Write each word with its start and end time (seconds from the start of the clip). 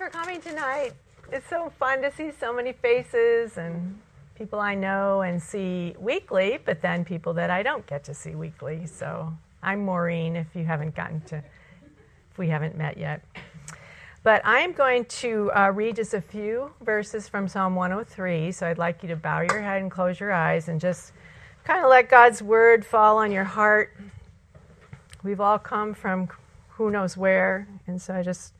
for 0.00 0.08
coming 0.08 0.40
tonight. 0.40 0.94
It's 1.30 1.46
so 1.50 1.70
fun 1.78 2.00
to 2.00 2.10
see 2.10 2.30
so 2.40 2.54
many 2.54 2.72
faces 2.72 3.58
and 3.58 4.00
people 4.34 4.58
I 4.58 4.74
know 4.74 5.20
and 5.20 5.42
see 5.42 5.94
weekly, 5.98 6.58
but 6.64 6.80
then 6.80 7.04
people 7.04 7.34
that 7.34 7.50
I 7.50 7.62
don't 7.62 7.86
get 7.86 8.04
to 8.04 8.14
see 8.14 8.34
weekly. 8.34 8.86
So 8.86 9.30
I'm 9.62 9.84
Maureen 9.84 10.36
if 10.36 10.46
you 10.54 10.64
haven't 10.64 10.94
gotten 10.94 11.20
to, 11.26 11.44
if 12.30 12.38
we 12.38 12.48
haven't 12.48 12.78
met 12.78 12.96
yet. 12.96 13.22
But 14.22 14.40
I 14.46 14.60
am 14.60 14.72
going 14.72 15.04
to 15.04 15.52
uh, 15.54 15.70
read 15.74 15.96
just 15.96 16.14
a 16.14 16.22
few 16.22 16.72
verses 16.80 17.28
from 17.28 17.46
Psalm 17.46 17.74
103. 17.74 18.52
So 18.52 18.68
I'd 18.68 18.78
like 18.78 19.02
you 19.02 19.10
to 19.10 19.16
bow 19.16 19.42
your 19.42 19.60
head 19.60 19.82
and 19.82 19.90
close 19.90 20.18
your 20.18 20.32
eyes 20.32 20.68
and 20.68 20.80
just 20.80 21.12
kind 21.62 21.84
of 21.84 21.90
let 21.90 22.08
God's 22.08 22.42
word 22.42 22.86
fall 22.86 23.18
on 23.18 23.30
your 23.30 23.44
heart. 23.44 23.94
We've 25.22 25.42
all 25.42 25.58
come 25.58 25.92
from 25.92 26.30
who 26.70 26.90
knows 26.90 27.18
where, 27.18 27.68
and 27.86 28.00
so 28.00 28.14
I 28.14 28.22
just 28.22 28.54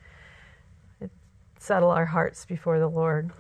settle 1.61 1.91
our 1.91 2.07
hearts 2.07 2.47
before 2.47 2.79
the 2.79 2.89
Lord. 2.89 3.31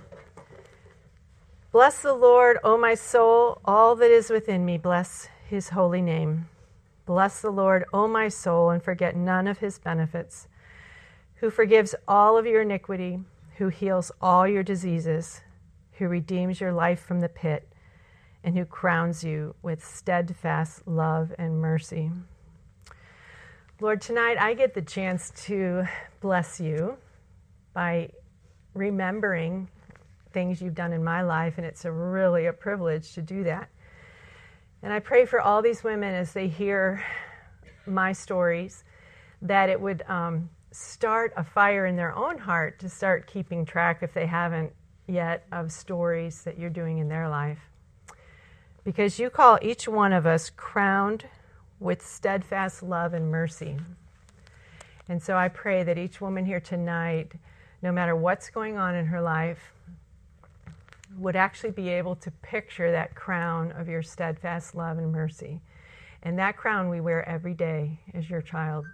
Bless 1.73 2.03
the 2.03 2.13
Lord, 2.13 2.59
O 2.63 2.77
my 2.77 2.95
soul, 2.95 3.61
all 3.65 3.97
that 3.97 4.11
is 4.11 4.29
within 4.29 4.65
me, 4.65 4.77
bless 4.77 5.29
his 5.49 5.71
holy 5.71 6.03
name. 6.03 6.49
Bless 7.07 7.41
the 7.41 7.51
Lord, 7.51 7.87
O 7.95 8.07
my 8.07 8.29
soul, 8.29 8.71
and 8.71 8.83
forget 8.83 9.17
none 9.17 9.47
of 9.47 9.59
his 9.59 9.79
benefits, 9.79 10.49
who 11.37 11.49
forgives 11.49 11.95
all 12.07 12.37
of 12.37 12.45
your 12.45 12.61
iniquity, 12.61 13.21
who 13.57 13.69
heals 13.69 14.13
all 14.21 14.47
your 14.47 14.63
diseases, 14.63 15.41
who 15.93 16.07
redeems 16.07 16.61
your 16.61 16.73
life 16.73 17.01
from 17.01 17.21
the 17.21 17.29
pit, 17.29 17.73
and 18.45 18.57
who 18.57 18.67
crowns 18.67 19.25
you 19.25 19.55
with 19.63 19.85
steadfast 19.85 20.87
love 20.87 21.33
and 21.39 21.61
mercy. 21.61 22.11
Lord, 23.81 24.03
tonight 24.03 24.37
I 24.39 24.53
get 24.53 24.75
the 24.75 24.83
chance 24.83 25.33
to 25.47 25.87
bless 26.21 26.61
you 26.61 26.99
by 27.73 28.11
remembering 28.75 29.69
things 30.33 30.61
you've 30.63 30.75
done 30.75 30.93
in 30.93 31.03
my 31.03 31.23
life, 31.23 31.55
and 31.57 31.67
it's 31.67 31.85
a 31.85 31.93
really 31.93 32.47
a 32.47 32.53
privilege 32.53 33.13
to 33.15 33.23
do 33.23 33.45
that. 33.45 33.69
And 34.83 34.93
I 34.93 34.99
pray 34.99 35.27
for 35.27 35.41
all 35.41 35.61
these 35.61 35.85
women 35.85 36.15
as 36.15 36.33
they 36.33 36.49
hear 36.49 37.05
my 37.87 38.13
stories 38.13 38.85
that 39.43 39.69
it 39.69 39.81
would 39.81 40.03
um, 40.09 40.49
start 40.71 41.33
a 41.37 41.45
fire 41.45 41.87
in 41.87 41.97
their 41.97 42.15
own 42.15 42.39
heart 42.39 42.79
to 42.81 42.89
start 42.89 43.27
keeping 43.27 43.65
track, 43.65 44.03
if 44.03 44.15
they 44.15 44.27
haven't 44.27 44.73
yet, 45.07 45.47
of 45.53 45.73
stories 45.73 46.43
that 46.43 46.59
you're 46.59 46.71
doing 46.71 46.99
in 46.99 47.09
their 47.09 47.29
life. 47.29 47.59
Because 48.85 49.19
you 49.19 49.29
call 49.29 49.59
each 49.61 49.89
one 49.89 50.13
of 50.13 50.27
us 50.27 50.51
crowned 50.51 51.27
with 51.79 52.07
steadfast 52.07 52.83
love 52.83 53.15
and 53.15 53.31
mercy. 53.31 53.79
And 55.09 55.23
so 55.23 55.37
I 55.37 55.49
pray 55.49 55.83
that 55.83 55.99
each 55.99 56.21
woman 56.21 56.45
here 56.45 56.61
tonight 56.61 57.33
no 57.83 57.93
matter 57.93 58.15
what's 58.15 58.51
going 58.51 58.77
on 58.77 58.95
in 58.95 59.07
her 59.07 59.21
life, 59.21 59.73
would 61.19 61.37
actually 61.37 61.73
be 61.73 61.89
able 61.89 62.15
to 62.17 62.31
picture 62.43 62.93
that 62.93 63.15
crown 63.15 63.73
of 63.73 63.89
your 63.89 64.03
steadfast 64.03 64.75
love 64.75 64.99
and 64.99 65.11
mercy. 65.11 65.61
And 66.23 66.39
that 66.39 66.57
crown 66.57 66.89
we 66.89 67.01
wear 67.01 67.27
every 67.29 67.55
day 67.55 67.99
as 68.15 68.29
your 68.29 68.43
child. 68.43 68.87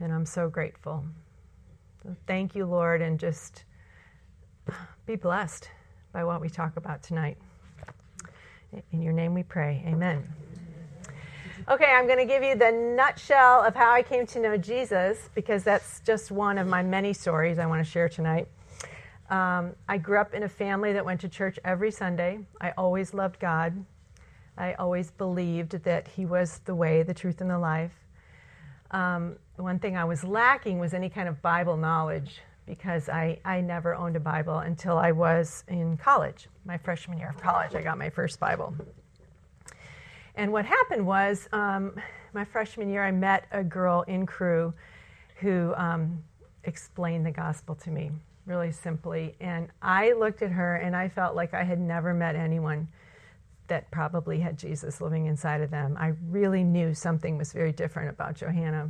And 0.00 0.12
I'm 0.12 0.26
so 0.26 0.48
grateful. 0.48 1.04
So 2.02 2.14
thank 2.26 2.54
you, 2.54 2.66
Lord, 2.66 3.02
and 3.02 3.18
just 3.18 3.64
be 5.06 5.16
blessed 5.16 5.68
by 6.12 6.24
what 6.24 6.40
we 6.40 6.48
talk 6.48 6.76
about 6.76 7.02
tonight. 7.02 7.36
In 8.92 9.02
your 9.02 9.12
name 9.12 9.34
we 9.34 9.42
pray. 9.42 9.82
Amen. 9.86 10.26
Okay, 11.68 11.86
I'm 11.86 12.06
going 12.06 12.20
to 12.20 12.24
give 12.24 12.44
you 12.44 12.54
the 12.54 12.70
nutshell 12.70 13.64
of 13.64 13.74
how 13.74 13.90
I 13.90 14.00
came 14.00 14.24
to 14.28 14.38
know 14.38 14.56
Jesus 14.56 15.30
because 15.34 15.64
that's 15.64 15.98
just 15.98 16.30
one 16.30 16.58
of 16.58 16.68
my 16.68 16.80
many 16.80 17.12
stories 17.12 17.58
I 17.58 17.66
want 17.66 17.84
to 17.84 17.90
share 17.90 18.08
tonight. 18.08 18.46
Um, 19.30 19.74
I 19.88 19.98
grew 19.98 20.20
up 20.20 20.32
in 20.32 20.44
a 20.44 20.48
family 20.48 20.92
that 20.92 21.04
went 21.04 21.20
to 21.22 21.28
church 21.28 21.58
every 21.64 21.90
Sunday. 21.90 22.38
I 22.60 22.72
always 22.78 23.14
loved 23.14 23.40
God. 23.40 23.84
I 24.56 24.74
always 24.74 25.10
believed 25.10 25.72
that 25.82 26.06
He 26.06 26.24
was 26.24 26.60
the 26.66 26.74
way, 26.76 27.02
the 27.02 27.12
truth, 27.12 27.40
and 27.40 27.50
the 27.50 27.58
life. 27.58 27.98
Um, 28.92 29.34
one 29.56 29.80
thing 29.80 29.96
I 29.96 30.04
was 30.04 30.22
lacking 30.22 30.78
was 30.78 30.94
any 30.94 31.08
kind 31.08 31.28
of 31.28 31.42
Bible 31.42 31.76
knowledge 31.76 32.42
because 32.64 33.08
I, 33.08 33.40
I 33.44 33.60
never 33.60 33.92
owned 33.96 34.14
a 34.14 34.20
Bible 34.20 34.58
until 34.58 34.98
I 34.98 35.10
was 35.10 35.64
in 35.66 35.96
college. 35.96 36.46
My 36.64 36.78
freshman 36.78 37.18
year 37.18 37.30
of 37.30 37.42
college, 37.42 37.74
I 37.74 37.82
got 37.82 37.98
my 37.98 38.08
first 38.08 38.38
Bible. 38.38 38.72
And 40.36 40.52
what 40.52 40.66
happened 40.66 41.06
was, 41.06 41.48
um, 41.52 41.94
my 42.34 42.44
freshman 42.44 42.90
year, 42.90 43.02
I 43.02 43.10
met 43.10 43.46
a 43.52 43.64
girl 43.64 44.02
in 44.02 44.26
Cru 44.26 44.72
who 45.36 45.74
um, 45.76 46.22
explained 46.64 47.24
the 47.24 47.30
gospel 47.30 47.74
to 47.76 47.90
me 47.90 48.10
really 48.46 48.70
simply. 48.70 49.34
And 49.40 49.68
I 49.82 50.12
looked 50.12 50.42
at 50.42 50.50
her 50.52 50.76
and 50.76 50.94
I 50.94 51.08
felt 51.08 51.34
like 51.34 51.52
I 51.52 51.64
had 51.64 51.80
never 51.80 52.14
met 52.14 52.36
anyone 52.36 52.88
that 53.66 53.90
probably 53.90 54.38
had 54.38 54.56
Jesus 54.56 55.00
living 55.00 55.26
inside 55.26 55.60
of 55.60 55.70
them. 55.70 55.96
I 55.98 56.12
really 56.28 56.62
knew 56.62 56.94
something 56.94 57.36
was 57.36 57.52
very 57.52 57.72
different 57.72 58.10
about 58.10 58.36
Johanna. 58.36 58.88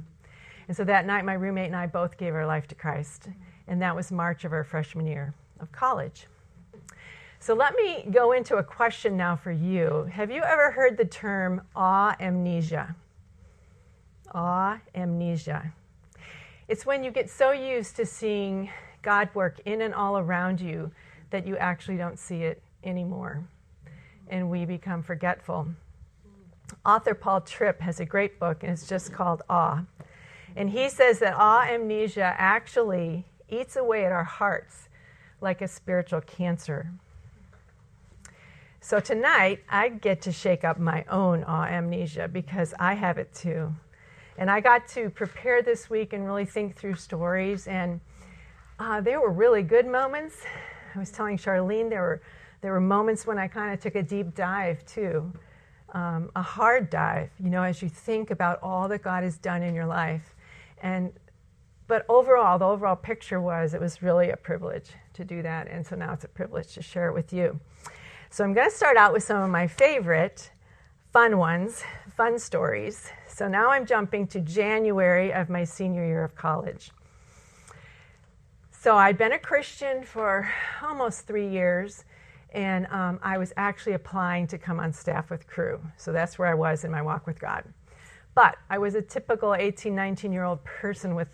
And 0.68 0.76
so 0.76 0.84
that 0.84 1.06
night, 1.06 1.24
my 1.24 1.32
roommate 1.32 1.68
and 1.68 1.76
I 1.76 1.86
both 1.86 2.18
gave 2.18 2.34
our 2.34 2.46
life 2.46 2.68
to 2.68 2.74
Christ. 2.74 3.28
And 3.66 3.80
that 3.80 3.96
was 3.96 4.12
March 4.12 4.44
of 4.44 4.52
our 4.52 4.64
freshman 4.64 5.06
year 5.06 5.32
of 5.60 5.72
college. 5.72 6.26
So 7.38 7.54
let 7.54 7.74
me 7.76 8.06
go 8.10 8.32
into 8.32 8.56
a 8.56 8.62
question 8.62 9.16
now 9.16 9.36
for 9.36 9.52
you. 9.52 10.08
Have 10.12 10.30
you 10.30 10.42
ever 10.42 10.70
heard 10.70 10.96
the 10.96 11.04
term 11.04 11.62
awe 11.76 12.16
amnesia? 12.18 12.96
Awe 14.34 14.80
amnesia. 14.94 15.72
It's 16.68 16.84
when 16.84 17.04
you 17.04 17.10
get 17.10 17.30
so 17.30 17.52
used 17.52 17.94
to 17.96 18.06
seeing 18.06 18.70
God 19.02 19.28
work 19.34 19.60
in 19.64 19.82
and 19.82 19.94
all 19.94 20.18
around 20.18 20.60
you 20.60 20.90
that 21.30 21.46
you 21.46 21.56
actually 21.56 21.96
don't 21.96 22.18
see 22.18 22.42
it 22.42 22.62
anymore. 22.82 23.44
And 24.28 24.50
we 24.50 24.64
become 24.64 25.02
forgetful. 25.02 25.68
Author 26.84 27.14
Paul 27.14 27.42
Tripp 27.42 27.80
has 27.80 28.00
a 28.00 28.04
great 28.04 28.40
book, 28.40 28.64
and 28.64 28.72
it's 28.72 28.88
just 28.88 29.12
called 29.12 29.42
Awe. 29.48 29.84
And 30.56 30.70
he 30.70 30.88
says 30.88 31.20
that 31.20 31.34
awe 31.36 31.66
amnesia 31.68 32.34
actually 32.36 33.26
eats 33.48 33.76
away 33.76 34.04
at 34.04 34.10
our 34.10 34.24
hearts 34.24 34.88
like 35.40 35.60
a 35.60 35.68
spiritual 35.68 36.22
cancer. 36.22 36.90
So 38.86 39.00
tonight, 39.00 39.64
I 39.68 39.88
get 39.88 40.22
to 40.22 40.30
shake 40.30 40.62
up 40.62 40.78
my 40.78 41.04
own 41.10 41.42
awe 41.42 41.64
amnesia 41.64 42.28
because 42.28 42.72
I 42.78 42.94
have 42.94 43.18
it 43.18 43.34
too. 43.34 43.74
And 44.38 44.48
I 44.48 44.60
got 44.60 44.86
to 44.90 45.10
prepare 45.10 45.60
this 45.60 45.90
week 45.90 46.12
and 46.12 46.24
really 46.24 46.44
think 46.44 46.76
through 46.76 46.94
stories. 46.94 47.66
And 47.66 48.00
uh, 48.78 49.00
there 49.00 49.20
were 49.20 49.32
really 49.32 49.64
good 49.64 49.88
moments. 49.88 50.36
I 50.94 51.00
was 51.00 51.10
telling 51.10 51.36
Charlene 51.36 51.90
there 51.90 52.00
were, 52.00 52.22
there 52.60 52.70
were 52.70 52.80
moments 52.80 53.26
when 53.26 53.38
I 53.38 53.48
kind 53.48 53.74
of 53.74 53.80
took 53.80 53.96
a 53.96 54.04
deep 54.04 54.36
dive 54.36 54.86
too, 54.86 55.32
um, 55.92 56.30
a 56.36 56.42
hard 56.42 56.88
dive, 56.88 57.30
you 57.42 57.50
know, 57.50 57.64
as 57.64 57.82
you 57.82 57.88
think 57.88 58.30
about 58.30 58.60
all 58.62 58.86
that 58.86 59.02
God 59.02 59.24
has 59.24 59.36
done 59.36 59.64
in 59.64 59.74
your 59.74 59.86
life. 59.86 60.36
And 60.80 61.12
but 61.88 62.06
overall, 62.08 62.56
the 62.60 62.66
overall 62.66 62.94
picture 62.94 63.40
was 63.40 63.74
it 63.74 63.80
was 63.80 64.00
really 64.00 64.30
a 64.30 64.36
privilege 64.36 64.90
to 65.14 65.24
do 65.24 65.42
that. 65.42 65.66
And 65.66 65.84
so 65.84 65.96
now 65.96 66.12
it's 66.12 66.24
a 66.24 66.28
privilege 66.28 66.74
to 66.74 66.82
share 66.82 67.08
it 67.08 67.14
with 67.14 67.32
you. 67.32 67.58
So 68.30 68.44
I'm 68.44 68.52
going 68.52 68.68
to 68.68 68.76
start 68.76 68.96
out 68.96 69.12
with 69.12 69.22
some 69.22 69.42
of 69.42 69.50
my 69.50 69.66
favorite 69.66 70.50
fun 71.12 71.38
ones, 71.38 71.82
fun 72.16 72.38
stories. 72.38 73.10
So 73.28 73.48
now 73.48 73.70
I'm 73.70 73.86
jumping 73.86 74.26
to 74.28 74.40
January 74.40 75.32
of 75.32 75.48
my 75.48 75.64
senior 75.64 76.04
year 76.04 76.24
of 76.24 76.34
college. 76.34 76.90
So 78.70 78.96
I'd 78.96 79.16
been 79.16 79.32
a 79.32 79.38
Christian 79.38 80.02
for 80.02 80.50
almost 80.82 81.26
three 81.26 81.48
years, 81.48 82.04
and 82.52 82.86
um, 82.88 83.18
I 83.22 83.38
was 83.38 83.52
actually 83.56 83.94
applying 83.94 84.46
to 84.48 84.58
come 84.58 84.78
on 84.78 84.92
staff 84.92 85.30
with 85.30 85.46
Cru. 85.46 85.80
So 85.96 86.12
that's 86.12 86.38
where 86.38 86.48
I 86.48 86.54
was 86.54 86.84
in 86.84 86.90
my 86.90 87.02
walk 87.02 87.26
with 87.26 87.40
God. 87.40 87.64
But 88.34 88.56
I 88.68 88.78
was 88.78 88.94
a 88.94 89.02
typical 89.02 89.54
18, 89.54 89.94
19 89.94 90.32
year 90.32 90.44
old 90.44 90.62
person 90.64 91.14
with 91.14 91.28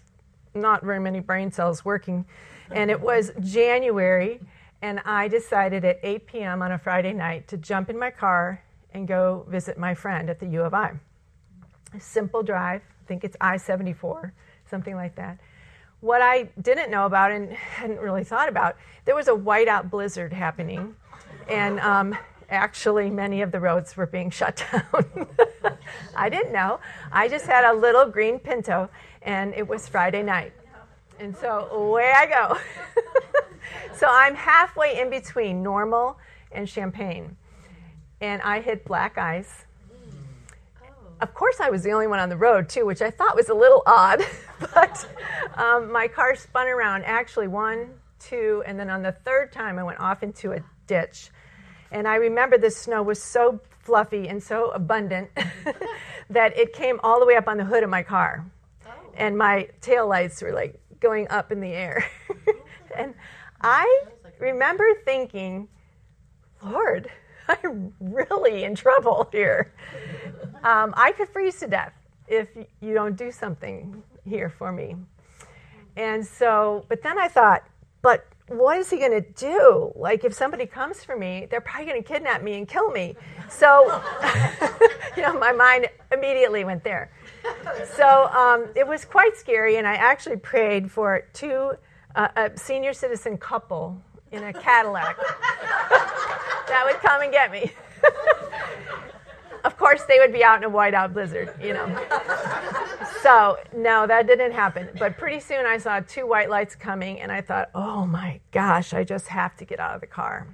not 0.55 0.85
very 0.85 1.01
many 1.01 1.21
brain 1.21 1.51
cells 1.51 1.85
working. 1.85 2.25
And 2.71 2.91
it 2.91 3.01
was 3.01 3.33
January, 3.41 4.41
and 4.83 5.01
I 5.05 5.29
decided 5.29 5.85
at 5.85 6.01
8 6.03 6.27
p.m. 6.27 6.61
on 6.61 6.73
a 6.73 6.79
Friday 6.79 7.13
night 7.13 7.47
to 7.49 7.57
jump 7.57 7.89
in 7.89 7.99
my 7.99 8.11
car 8.11 8.63
and 8.93 9.07
go 9.07 9.47
visit 9.49 9.79
my 9.79 9.95
friend 9.95 10.29
at 10.29 10.41
the 10.41 10.47
U 10.47 10.63
of 10.63 10.75
I. 10.75 10.93
A 11.95 12.01
simple 12.01 12.43
drive, 12.43 12.83
I 12.83 13.07
think 13.07 13.23
it's 13.23 13.37
I 13.41 13.57
74, 13.57 14.35
something 14.69 14.97
like 14.97 15.15
that. 15.15 15.39
What 16.01 16.21
I 16.21 16.51
didn't 16.61 16.91
know 16.91 17.07
about 17.07 17.31
and 17.31 17.53
hadn't 17.77 18.01
really 18.01 18.25
thought 18.25 18.49
about, 18.49 18.77
there 19.05 19.15
was 19.15 19.29
a 19.29 19.33
whiteout 19.33 19.89
blizzard 19.89 20.33
happening, 20.33 20.97
and 21.49 21.79
um, 21.79 22.17
actually 22.51 23.09
many 23.09 23.41
of 23.43 23.53
the 23.53 23.61
roads 23.61 23.97
were 23.97 24.07
being 24.07 24.31
shut 24.39 24.65
down. 24.73 25.27
I 26.17 26.29
didn't 26.29 26.53
know. 26.53 26.81
I 27.13 27.29
just 27.29 27.47
had 27.47 27.65
a 27.65 27.73
little 27.73 28.07
green 28.07 28.41
Pinto, 28.41 28.91
and 29.23 29.55
it 29.55 29.67
was 29.67 29.89
Friday 29.89 30.25
night. 30.25 30.53
And 31.21 31.37
so 31.37 31.69
away 31.71 32.13
I 32.17 32.27
go. 32.27 32.59
so 33.95 34.07
I'm 34.09 34.35
halfway 34.35 35.01
in 35.01 35.11
between 35.11 35.63
normal 35.63 36.19
and 36.51 36.69
Champaign. 36.69 37.37
And 38.21 38.41
I 38.43 38.61
hit 38.61 38.85
black 38.85 39.19
ice. 39.19 39.65
of 41.21 41.35
course, 41.35 41.61
I 41.61 41.71
was 41.71 41.83
the 41.83 41.93
only 41.93 42.07
one 42.07 42.19
on 42.19 42.29
the 42.29 42.37
road, 42.37 42.69
too, 42.69 42.87
which 42.87 43.03
I 43.03 43.11
thought 43.11 43.37
was 43.37 43.49
a 43.49 43.55
little 43.55 43.83
odd. 43.87 44.23
but 44.75 45.09
um, 45.57 45.91
my 45.91 46.09
car 46.09 46.35
spun 46.35 46.69
around 46.69 47.05
actually 47.05 47.49
one, 47.49 47.91
two, 48.19 48.63
and 48.67 48.79
then 48.79 48.91
on 48.91 49.03
the 49.03 49.13
third 49.13 49.53
time, 49.53 49.79
I 49.79 49.85
went 49.85 50.01
off 50.01 50.23
into 50.23 50.53
a 50.53 50.61
ditch. 50.87 51.31
And 51.91 52.09
I 52.09 52.17
remember 52.17 52.59
the 52.59 52.71
snow 52.71 53.03
was 53.03 53.23
so 53.23 53.61
fluffy 53.81 54.29
and 54.29 54.43
so 54.43 54.71
abundant 54.71 55.31
that 56.31 56.57
it 56.57 56.73
came 56.73 57.01
all 57.03 57.21
the 57.21 57.27
way 57.27 57.37
up 57.37 57.49
on 57.49 57.57
the 57.57 57.65
hood 57.65 57.83
of 57.83 57.91
my 57.91 58.03
car. 58.03 58.47
Oh. 58.87 58.91
And 59.17 59.37
my 59.37 59.69
tail 59.81 60.09
lights 60.09 60.41
were 60.41 60.53
like 60.53 60.81
going 61.01 61.29
up 61.29 61.53
in 61.53 61.61
the 61.61 61.73
air. 61.73 62.07
and 62.97 63.15
I 63.63 64.05
remember 64.39 64.85
thinking, 65.05 65.69
Lord, 66.63 67.11
I'm 67.49 67.93
really 68.01 68.65
in 68.65 68.75
trouble 68.75 69.29
here. 69.33 69.73
Um, 70.63 70.95
I 70.97 71.13
could 71.13 71.29
freeze 71.29 71.59
to 71.61 71.67
death 71.67 71.93
if 72.29 72.49
you 72.81 72.95
don't 72.95 73.17
do 73.17 73.31
something 73.33 74.03
here 74.25 74.49
for 74.49 74.73
me. 74.73 74.97
And 75.97 76.27
so, 76.27 76.87
but 76.89 77.03
then 77.03 77.19
I 77.19 77.29
thought, 77.29 77.65
but 78.01 78.27
what 78.49 78.79
is 78.79 78.91
he 78.91 78.99
going 78.99 79.13
to 79.13 79.21
do? 79.21 79.93
Like, 79.95 80.25
if 80.25 80.35
somebody 80.35 80.67
comes 80.67 81.05
for 81.05 81.17
me, 81.17 81.47
they're 81.51 81.61
probably 81.61 81.87
going 81.87 82.03
to 82.03 82.09
kidnap 82.09 82.43
me 82.43 82.55
and 82.55 82.69
kill 82.69 82.91
me. 82.91 83.15
So, 83.49 84.03
you 85.17 85.23
know, 85.23 85.39
my 85.39 85.53
mind 85.53 85.89
immediately 86.13 86.65
went 86.65 86.85
there. 86.85 87.11
So 87.97 88.27
um, 88.29 88.67
it 88.75 88.87
was 88.87 89.05
quite 89.05 89.37
scary, 89.37 89.77
and 89.77 89.87
I 89.87 89.95
actually 89.95 90.37
prayed 90.37 90.91
for 90.91 91.23
two, 91.33 91.73
uh, 92.15 92.29
a 92.37 92.51
senior 92.59 92.93
citizen 92.93 93.37
couple 93.39 94.01
in 94.31 94.45
a 94.45 94.53
Cadillac 94.53 95.17
that 96.69 96.83
would 96.87 96.97
come 97.01 97.23
and 97.23 97.33
get 97.33 97.53
me. 97.53 97.73
of 99.65 99.77
course, 99.77 100.05
they 100.05 100.19
would 100.19 100.33
be 100.33 100.43
out 100.43 100.59
in 100.59 100.65
a 100.65 100.71
whiteout 100.71 101.13
blizzard, 101.13 101.55
you 101.61 101.73
know. 101.75 101.87
so, 103.23 103.59
no, 103.75 104.07
that 104.07 104.27
didn't 104.27 104.53
happen. 104.53 104.89
But 104.99 105.19
pretty 105.19 105.41
soon 105.41 105.67
I 105.67 105.79
saw 105.79 106.01
two 106.01 106.27
white 106.27 106.51
lights 106.51 106.75
coming, 106.75 107.21
and 107.21 107.31
I 107.31 107.41
thought, 107.41 107.71
oh 107.75 108.07
my 108.07 108.41
gosh, 108.51 108.95
I 108.95 109.05
just 109.05 109.29
have 109.29 109.57
to 109.59 109.65
get 109.65 109.79
out 109.81 109.95
of 109.95 110.01
the 110.01 110.07
car. 110.07 110.47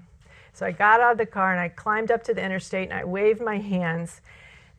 So 0.53 0.67
I 0.67 0.73
got 0.73 1.01
out 1.01 1.13
of 1.13 1.19
the 1.19 1.27
car 1.27 1.53
and 1.53 1.61
I 1.61 1.69
climbed 1.69 2.11
up 2.11 2.25
to 2.25 2.35
the 2.35 2.43
interstate 2.45 2.91
and 2.91 2.99
I 2.99 3.05
waved 3.05 3.41
my 3.41 3.59
hands, 3.59 4.21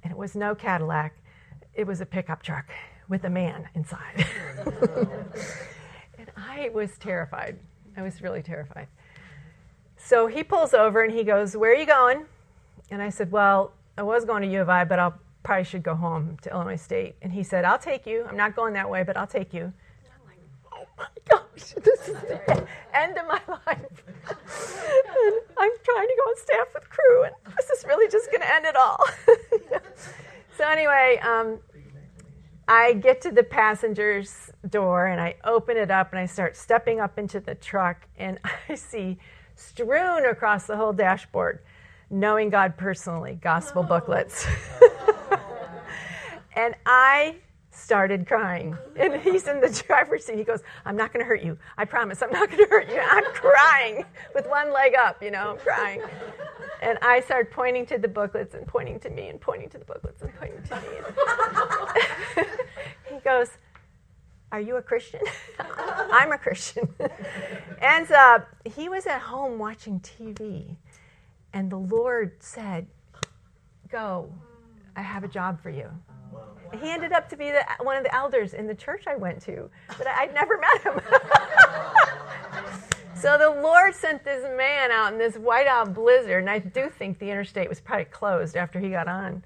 and 0.03 0.11
it 0.11 0.17
was 0.17 0.35
no 0.35 0.53
Cadillac, 0.53 1.13
it 1.73 1.87
was 1.87 2.01
a 2.01 2.05
pickup 2.05 2.43
truck 2.43 2.65
with 3.07 3.23
a 3.23 3.29
man 3.29 3.69
inside. 3.73 4.27
I 6.47 6.69
was 6.73 6.97
terrified. 6.97 7.59
I 7.97 8.01
was 8.01 8.21
really 8.21 8.41
terrified. 8.41 8.87
So 9.97 10.27
he 10.27 10.43
pulls 10.43 10.73
over 10.73 11.03
and 11.03 11.13
he 11.13 11.23
goes, 11.23 11.55
Where 11.55 11.71
are 11.71 11.75
you 11.75 11.85
going? 11.85 12.25
And 12.89 13.01
I 13.01 13.09
said, 13.09 13.31
Well, 13.31 13.73
I 13.97 14.03
was 14.03 14.25
going 14.25 14.41
to 14.43 14.47
U 14.47 14.61
of 14.61 14.69
I, 14.69 14.83
but 14.85 14.99
I 14.99 15.11
probably 15.43 15.65
should 15.65 15.83
go 15.83 15.95
home 15.95 16.37
to 16.43 16.51
Illinois 16.51 16.77
State. 16.77 17.15
And 17.21 17.33
he 17.33 17.43
said, 17.43 17.65
I'll 17.65 17.79
take 17.79 18.05
you. 18.05 18.25
I'm 18.27 18.37
not 18.37 18.55
going 18.55 18.73
that 18.73 18.89
way, 18.89 19.03
but 19.03 19.17
I'll 19.17 19.27
take 19.27 19.53
you. 19.53 19.63
And 19.63 19.73
I'm 20.13 20.25
like, 20.25 20.39
Oh 20.73 20.87
my 20.97 21.07
gosh, 21.29 21.73
this 21.83 22.07
is 22.07 22.15
the 22.15 22.67
end 22.93 23.17
of 23.17 23.27
my 23.27 23.41
life. 23.47 24.03
and 24.29 25.35
I'm 25.57 25.71
trying 25.83 26.07
to 26.07 26.15
go 26.17 26.29
on 26.29 26.37
staff 26.37 26.67
with 26.73 26.89
Cru, 26.89 27.23
and 27.23 27.33
this 27.57 27.69
is 27.69 27.85
really 27.85 28.09
just 28.09 28.31
going 28.31 28.41
to 28.41 28.53
end 28.53 28.65
it 28.65 28.75
all. 28.75 29.03
so, 30.57 30.67
anyway, 30.67 31.19
um, 31.21 31.59
I 32.71 32.93
get 32.93 33.19
to 33.21 33.31
the 33.31 33.41
passenger's 33.41 34.51
door 34.69 35.07
and 35.07 35.19
I 35.19 35.37
open 35.43 35.75
it 35.75 35.89
up 35.89 36.11
and 36.11 36.19
I 36.19 36.27
start 36.27 36.55
stepping 36.55 36.99
up 36.99 37.17
into 37.17 37.39
the 37.39 37.55
truck 37.55 38.07
and 38.15 38.37
I 38.69 38.75
see 38.75 39.17
strewn 39.55 40.23
across 40.27 40.67
the 40.67 40.77
whole 40.77 40.93
dashboard 40.93 41.61
knowing 42.11 42.51
God 42.51 42.77
personally 42.77 43.39
gospel 43.41 43.83
oh. 43.83 43.87
booklets. 43.87 44.45
and 46.53 46.75
I 46.85 47.37
started 47.79 48.27
crying. 48.27 48.77
And 48.95 49.21
he's 49.21 49.47
in 49.47 49.61
the 49.61 49.69
driver's 49.87 50.25
seat. 50.25 50.37
He 50.37 50.43
goes, 50.43 50.61
I'm 50.85 50.95
not 50.95 51.13
going 51.13 51.23
to 51.23 51.27
hurt 51.27 51.41
you. 51.41 51.57
I 51.77 51.85
promise 51.85 52.21
I'm 52.21 52.31
not 52.31 52.49
going 52.49 52.63
to 52.63 52.69
hurt 52.69 52.89
you. 52.89 52.99
I'm 52.99 53.25
crying 53.33 54.05
with 54.35 54.47
one 54.47 54.73
leg 54.73 54.95
up, 54.95 55.21
you 55.23 55.31
know, 55.31 55.51
I'm 55.51 55.57
crying. 55.57 56.01
And 56.81 56.97
I 57.01 57.21
started 57.21 57.51
pointing 57.51 57.85
to 57.87 57.97
the 57.97 58.07
booklets 58.07 58.55
and 58.55 58.65
pointing 58.65 58.99
to 59.01 59.09
me 59.09 59.27
and 59.27 59.39
pointing 59.39 59.69
to 59.69 59.77
the 59.77 59.85
booklets 59.85 60.21
and 60.21 60.33
pointing 60.35 60.63
to 60.63 60.75
me. 60.75 62.43
he 63.13 63.19
goes, 63.19 63.49
Are 64.51 64.61
you 64.61 64.77
a 64.77 64.81
Christian? 64.81 65.21
I'm 65.59 66.31
a 66.31 66.37
Christian. 66.37 66.87
and 67.81 68.11
uh, 68.11 68.39
he 68.65 68.87
was 68.87 69.05
at 69.07 69.21
home 69.21 69.59
watching 69.59 69.99
TV. 69.99 70.75
And 71.53 71.71
the 71.71 71.77
Lord 71.77 72.37
said, 72.39 72.87
Go, 73.89 74.31
I 74.95 75.01
have 75.01 75.23
a 75.23 75.27
job 75.27 75.61
for 75.61 75.69
you. 75.69 75.89
He 76.73 76.91
ended 76.91 77.11
up 77.11 77.29
to 77.29 77.37
be 77.37 77.51
the, 77.51 77.65
one 77.81 77.97
of 77.97 78.03
the 78.03 78.13
elders 78.13 78.53
in 78.53 78.67
the 78.67 78.75
church 78.75 79.05
I 79.07 79.15
went 79.15 79.41
to, 79.43 79.69
but 79.97 80.07
I, 80.07 80.25
would 80.25 80.35
never 80.35 80.57
met 80.57 80.81
him. 80.83 81.01
So 83.19 83.37
the 83.37 83.49
Lord 83.49 83.93
sent 83.95 84.23
this 84.23 84.45
man 84.55 84.91
out 84.91 85.11
in 85.11 85.19
this 85.19 85.35
whiteout 85.35 85.93
blizzard, 85.93 86.39
and 86.39 86.49
I 86.49 86.59
do 86.59 86.87
think 86.87 87.19
the 87.19 87.29
interstate 87.29 87.67
was 87.67 87.81
probably 87.81 88.05
closed 88.05 88.55
after 88.55 88.79
he 88.79 88.91
got 88.91 89.09
on 89.09 89.43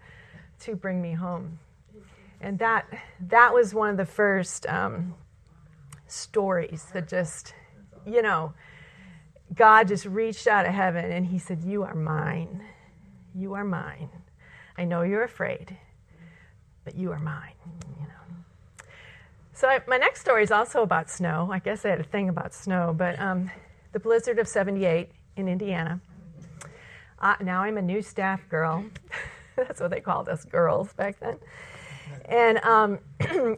to 0.60 0.76
bring 0.76 1.02
me 1.02 1.14
home. 1.14 1.58
And 2.40 2.60
that 2.60 2.86
that 3.30 3.52
was 3.52 3.74
one 3.74 3.90
of 3.90 3.98
the 3.98 4.06
first 4.06 4.68
um, 4.68 5.16
stories 6.06 6.86
that 6.94 7.08
just, 7.08 7.56
you 8.06 8.22
know, 8.22 8.54
God 9.56 9.88
just 9.88 10.06
reached 10.06 10.46
out 10.46 10.68
of 10.68 10.74
heaven 10.74 11.12
and 11.12 11.26
He 11.26 11.40
said, 11.40 11.64
"You 11.64 11.82
are 11.82 11.96
mine. 11.96 12.64
You 13.34 13.56
are 13.56 13.64
mine. 13.64 14.10
I 14.78 14.84
know 14.84 15.02
you're 15.02 15.24
afraid, 15.24 15.78
but 16.84 16.96
you 16.96 17.12
are 17.12 17.20
mine." 17.20 17.54
You 18.00 18.08
know. 18.08 18.86
So 19.54 19.68
I, 19.68 19.82
my 19.88 19.98
next 19.98 20.22
story 20.22 20.44
is 20.44 20.52
also 20.52 20.82
about 20.82 21.10
snow. 21.10 21.50
I 21.52 21.60
guess 21.60 21.86
I 21.86 21.90
had 21.90 22.00
a 22.00 22.04
thing 22.04 22.30
about 22.30 22.54
snow, 22.54 22.94
but 22.98 23.20
um, 23.20 23.52
the 23.92 24.00
blizzard 24.00 24.40
of 24.40 24.48
78 24.48 25.10
in 25.36 25.48
Indiana. 25.48 26.02
Uh, 27.20 27.36
now 27.42 27.62
I'm 27.62 27.78
a 27.78 27.82
new 27.82 28.02
staff 28.02 28.42
girl. 28.50 28.84
That's 29.56 29.80
what 29.80 29.92
they 29.92 30.02
called 30.02 30.28
us 30.28 30.44
girls 30.46 30.92
back 30.94 31.20
then. 31.20 31.38
And 32.26 32.58
um, 32.64 33.00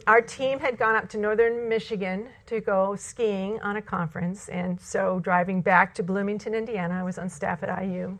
our 0.06 0.20
team 0.20 0.58
had 0.58 0.78
gone 0.78 0.94
up 0.94 1.08
to 1.10 1.18
northern 1.18 1.68
Michigan 1.68 2.28
to 2.46 2.60
go 2.60 2.96
skiing 2.96 3.60
on 3.60 3.76
a 3.76 3.82
conference. 3.82 4.48
And 4.48 4.80
so 4.80 5.20
driving 5.20 5.62
back 5.62 5.94
to 5.94 6.02
Bloomington, 6.02 6.54
Indiana, 6.54 6.94
I 6.94 7.02
was 7.02 7.18
on 7.18 7.28
staff 7.28 7.62
at 7.62 7.82
IU. 7.82 8.18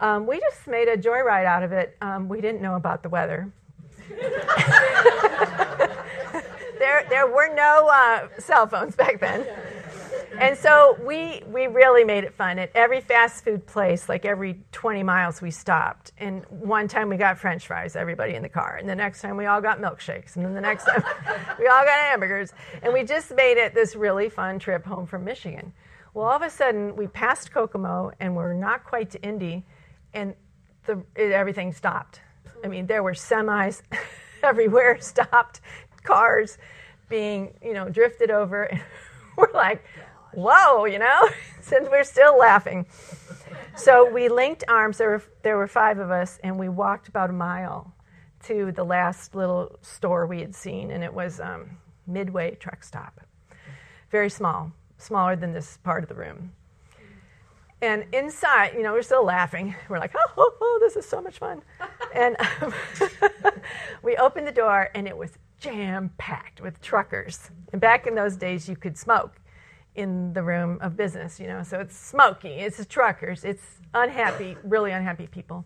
Um, 0.00 0.26
we 0.26 0.38
just 0.40 0.66
made 0.66 0.88
a 0.88 0.96
joyride 0.96 1.44
out 1.44 1.62
of 1.62 1.72
it. 1.72 1.96
Um, 2.00 2.28
we 2.28 2.40
didn't 2.40 2.62
know 2.62 2.76
about 2.76 3.02
the 3.02 3.08
weather. 3.08 3.50
there, 6.78 7.06
there 7.08 7.26
were 7.26 7.54
no 7.54 7.88
uh, 7.92 8.28
cell 8.38 8.66
phones 8.66 8.96
back 8.96 9.20
then 9.20 9.46
and 10.38 10.56
so 10.56 10.96
we 11.04 11.42
we 11.46 11.66
really 11.66 12.04
made 12.04 12.24
it 12.24 12.34
fun. 12.34 12.58
At 12.58 12.70
every 12.74 13.00
fast 13.00 13.44
food 13.44 13.66
place, 13.66 14.08
like 14.08 14.24
every 14.24 14.60
20 14.72 15.02
miles, 15.02 15.42
we 15.42 15.50
stopped. 15.50 16.12
And 16.18 16.44
one 16.46 16.86
time 16.86 17.08
we 17.08 17.16
got 17.16 17.38
French 17.38 17.66
fries, 17.66 17.96
everybody 17.96 18.34
in 18.34 18.42
the 18.42 18.48
car. 18.48 18.76
And 18.76 18.88
the 18.88 18.94
next 18.94 19.20
time 19.20 19.36
we 19.36 19.46
all 19.46 19.60
got 19.60 19.80
milkshakes. 19.80 20.36
And 20.36 20.44
then 20.44 20.54
the 20.54 20.60
next 20.60 20.84
time 20.84 21.02
we 21.58 21.66
all 21.66 21.84
got 21.84 21.98
hamburgers. 21.98 22.52
And 22.82 22.92
we 22.92 23.02
just 23.02 23.34
made 23.34 23.58
it 23.58 23.74
this 23.74 23.96
really 23.96 24.28
fun 24.28 24.58
trip 24.58 24.84
home 24.84 25.06
from 25.06 25.24
Michigan. 25.24 25.72
Well, 26.14 26.26
all 26.26 26.36
of 26.36 26.42
a 26.42 26.50
sudden 26.50 26.94
we 26.94 27.08
passed 27.08 27.52
Kokomo 27.52 28.12
and 28.20 28.36
we're 28.36 28.54
not 28.54 28.84
quite 28.84 29.10
to 29.10 29.22
Indy, 29.22 29.64
and 30.14 30.34
the, 30.86 31.02
it, 31.16 31.32
everything 31.32 31.72
stopped. 31.72 32.20
I 32.64 32.68
mean, 32.68 32.86
there 32.86 33.02
were 33.02 33.14
semis 33.14 33.82
everywhere, 34.42 34.98
stopped, 35.00 35.60
cars 36.02 36.58
being 37.08 37.54
you 37.62 37.74
know 37.74 37.88
drifted 37.88 38.30
over. 38.30 38.70
we're 39.36 39.52
like 39.52 39.84
whoa, 40.32 40.84
you 40.84 40.98
know, 40.98 41.28
since 41.60 41.88
we're 41.90 42.04
still 42.04 42.38
laughing. 42.38 42.86
So 43.76 44.10
we 44.10 44.28
linked 44.28 44.64
arms. 44.68 44.98
There 44.98 45.10
were, 45.10 45.22
there 45.42 45.56
were 45.56 45.66
five 45.66 45.98
of 45.98 46.10
us, 46.10 46.38
and 46.42 46.58
we 46.58 46.68
walked 46.68 47.08
about 47.08 47.30
a 47.30 47.32
mile 47.32 47.92
to 48.44 48.72
the 48.72 48.84
last 48.84 49.34
little 49.34 49.78
store 49.82 50.26
we 50.26 50.40
had 50.40 50.54
seen, 50.54 50.90
and 50.90 51.02
it 51.02 51.12
was 51.12 51.40
um, 51.40 51.78
Midway 52.06 52.54
Truck 52.56 52.82
Stop. 52.84 53.20
Very 54.10 54.30
small, 54.30 54.72
smaller 54.96 55.36
than 55.36 55.52
this 55.52 55.76
part 55.78 56.02
of 56.02 56.08
the 56.08 56.14
room. 56.14 56.52
And 57.80 58.06
inside, 58.12 58.72
you 58.74 58.82
know, 58.82 58.92
we're 58.92 59.02
still 59.02 59.24
laughing. 59.24 59.74
We're 59.88 60.00
like, 60.00 60.12
oh, 60.16 60.32
oh, 60.36 60.56
oh 60.60 60.78
this 60.80 60.96
is 60.96 61.06
so 61.06 61.20
much 61.20 61.38
fun. 61.38 61.62
and 62.14 62.36
um, 62.60 62.74
we 64.02 64.16
opened 64.16 64.46
the 64.46 64.52
door, 64.52 64.90
and 64.94 65.06
it 65.06 65.16
was 65.16 65.30
jam 65.60 66.10
packed 66.18 66.60
with 66.60 66.80
truckers. 66.80 67.50
And 67.72 67.80
back 67.80 68.06
in 68.06 68.14
those 68.14 68.36
days, 68.36 68.68
you 68.68 68.76
could 68.76 68.98
smoke 68.98 69.40
in 69.94 70.32
the 70.32 70.42
room 70.42 70.78
of 70.80 70.96
business, 70.96 71.38
you 71.40 71.46
know. 71.46 71.62
So 71.62 71.80
it's 71.80 71.96
smoky, 71.96 72.48
it's 72.48 72.84
truckers, 72.86 73.44
it's 73.44 73.64
unhappy, 73.94 74.56
really 74.62 74.92
unhappy 74.92 75.26
people. 75.26 75.64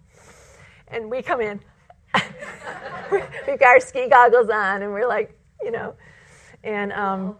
And 0.88 1.11
we 1.11 1.23
come 1.23 1.40
in, 1.40 1.61
we've 3.11 3.59
got 3.59 3.69
our 3.69 3.81
ski 3.81 4.09
goggles 4.09 4.50
on, 4.50 4.83
and 4.83 4.92
we're 4.92 5.09
like, 5.09 5.38
you 5.62 5.71
know, 5.71 5.95
and 6.64 6.92
um, 6.92 7.37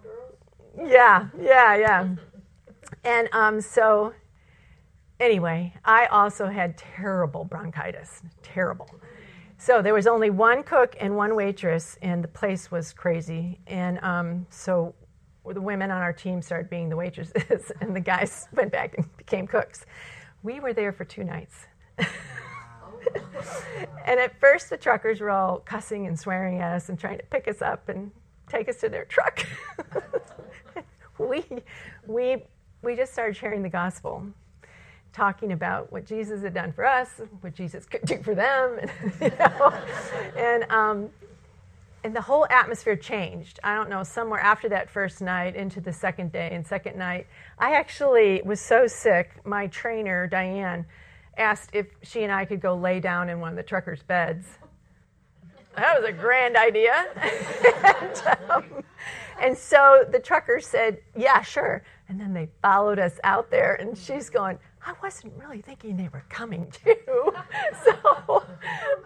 yeah, 0.79 1.29
yeah, 1.41 1.76
yeah. 1.76 2.09
And 3.05 3.29
um, 3.33 3.61
so, 3.61 4.12
anyway, 5.23 5.73
I 5.85 6.07
also 6.07 6.49
had 6.49 6.76
terrible 6.76 7.45
bronchitis, 7.45 8.23
terrible. 8.43 8.91
So 9.57 9.81
there 9.81 9.95
was 9.95 10.09
only 10.09 10.31
one 10.31 10.64
cook 10.64 10.97
and 11.00 11.17
one 11.17 11.37
waitress, 11.37 11.97
and 12.02 12.23
the 12.23 12.29
place 12.29 12.71
was 12.71 12.93
crazy. 12.93 13.61
And 13.69 14.02
um, 14.02 14.47
so 14.50 14.95
the 15.47 15.61
women 15.61 15.93
on 15.93 16.02
our 16.02 16.12
team 16.12 16.43
started 16.43 16.69
being 16.69 16.88
the 16.88 16.97
waitresses, 16.97 17.71
and 17.81 17.95
the 17.95 18.00
guys 18.00 18.49
went 18.52 18.73
back 18.73 18.97
and 18.99 19.17
became 19.17 19.47
cooks. 19.47 19.87
We 20.43 20.59
were 20.59 20.73
there 20.73 20.93
for 20.93 21.05
two 21.05 21.23
nights. 21.23 21.67
and 21.99 22.09
at 24.19 24.41
first, 24.41 24.71
the 24.71 24.76
truckers 24.76 25.21
were 25.21 25.31
all 25.31 25.61
cussing 25.61 26.09
and 26.09 26.19
swearing 26.19 26.61
at 26.61 26.73
us 26.73 26.88
and 26.88 26.99
trying 26.99 27.19
to 27.19 27.25
pick 27.26 27.47
us 27.47 27.62
up 27.62 27.88
and 27.88 28.11
take 28.49 28.69
us 28.69 28.79
to 28.79 28.88
their 28.88 29.05
truck. 29.05 29.47
we, 31.19 31.45
we, 32.09 32.43
we 32.83 32.97
just 32.97 33.12
started 33.12 33.37
sharing 33.37 33.62
the 33.62 33.69
gospel 33.69 34.26
talking 35.12 35.52
about 35.52 35.92
what 35.92 36.07
Jesus 36.07 36.42
had 36.42 36.54
done 36.54 36.73
for 36.73 36.85
us, 36.85 37.21
what 37.40 37.54
Jesus 37.54 37.85
could 37.87 38.02
do 38.02 38.19
for 38.23 38.35
them, 38.35 38.78
and, 38.81 38.90
you 39.21 39.31
know, 39.38 39.75
and, 40.37 40.64
um, 40.71 41.11
and 42.04 42.16
the 42.16 42.21
whole 42.21 42.47
atmosphere 42.50 42.97
changed. 42.97 43.61
I 43.62 43.75
don't 43.75 43.88
know, 43.88 44.02
somewhere 44.02 44.40
after 44.40 44.69
that 44.71 44.90
first 44.90 45.21
night 45.21 45.54
into 45.54 45.81
the 45.81 45.92
second 45.92 46.33
day 46.33 46.50
and 46.52 46.66
second 46.66 46.97
night, 46.97 47.26
I 47.59 47.75
actually 47.75 48.42
was 48.45 48.61
so 48.61 48.87
sick. 48.87 49.31
My 49.45 49.69
trainer, 49.69 50.26
Diane, 50.26 50.87
asked 51.37 51.71
if 51.73 51.87
she 52.02 52.23
and 52.23 52.33
I 52.33 52.45
could 52.45 52.61
go 52.61 52.75
lay 52.75 53.00
down 53.00 53.28
in 53.28 53.40
one 53.40 53.50
of 53.50 53.57
the 53.57 53.62
truckers' 53.62 54.02
beds. 54.02 54.47
That 55.76 56.00
was 56.00 56.09
a 56.09 56.12
grand 56.12 56.57
idea. 56.57 57.07
and, 58.00 58.50
um, 58.50 58.85
and 59.40 59.57
so 59.57 60.04
the 60.11 60.19
trucker 60.19 60.61
said, 60.61 60.99
Yeah, 61.16 61.40
sure. 61.40 61.83
And 62.09 62.21
then 62.21 62.35
they 62.35 62.49
followed 62.61 62.99
us 62.99 63.19
out 63.25 63.50
there, 63.50 63.75
and 63.75 63.97
she's 63.97 64.28
going, 64.28 64.59
I 64.85 64.95
wasn't 65.03 65.35
really 65.37 65.61
thinking 65.61 65.97
they 65.97 66.09
were 66.09 66.25
coming 66.29 66.71
to. 66.85 66.97
so 67.85 68.45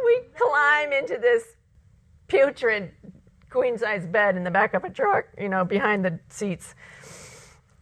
we 0.04 0.21
climb 0.38 0.92
into 0.92 1.18
this 1.18 1.45
putrid 2.28 2.92
queen 3.50 3.78
size 3.78 4.06
bed 4.06 4.37
in 4.37 4.45
the 4.45 4.50
back 4.50 4.75
of 4.75 4.85
a 4.85 4.90
truck, 4.90 5.26
you 5.38 5.49
know, 5.49 5.64
behind 5.64 6.04
the 6.04 6.18
seats. 6.28 6.75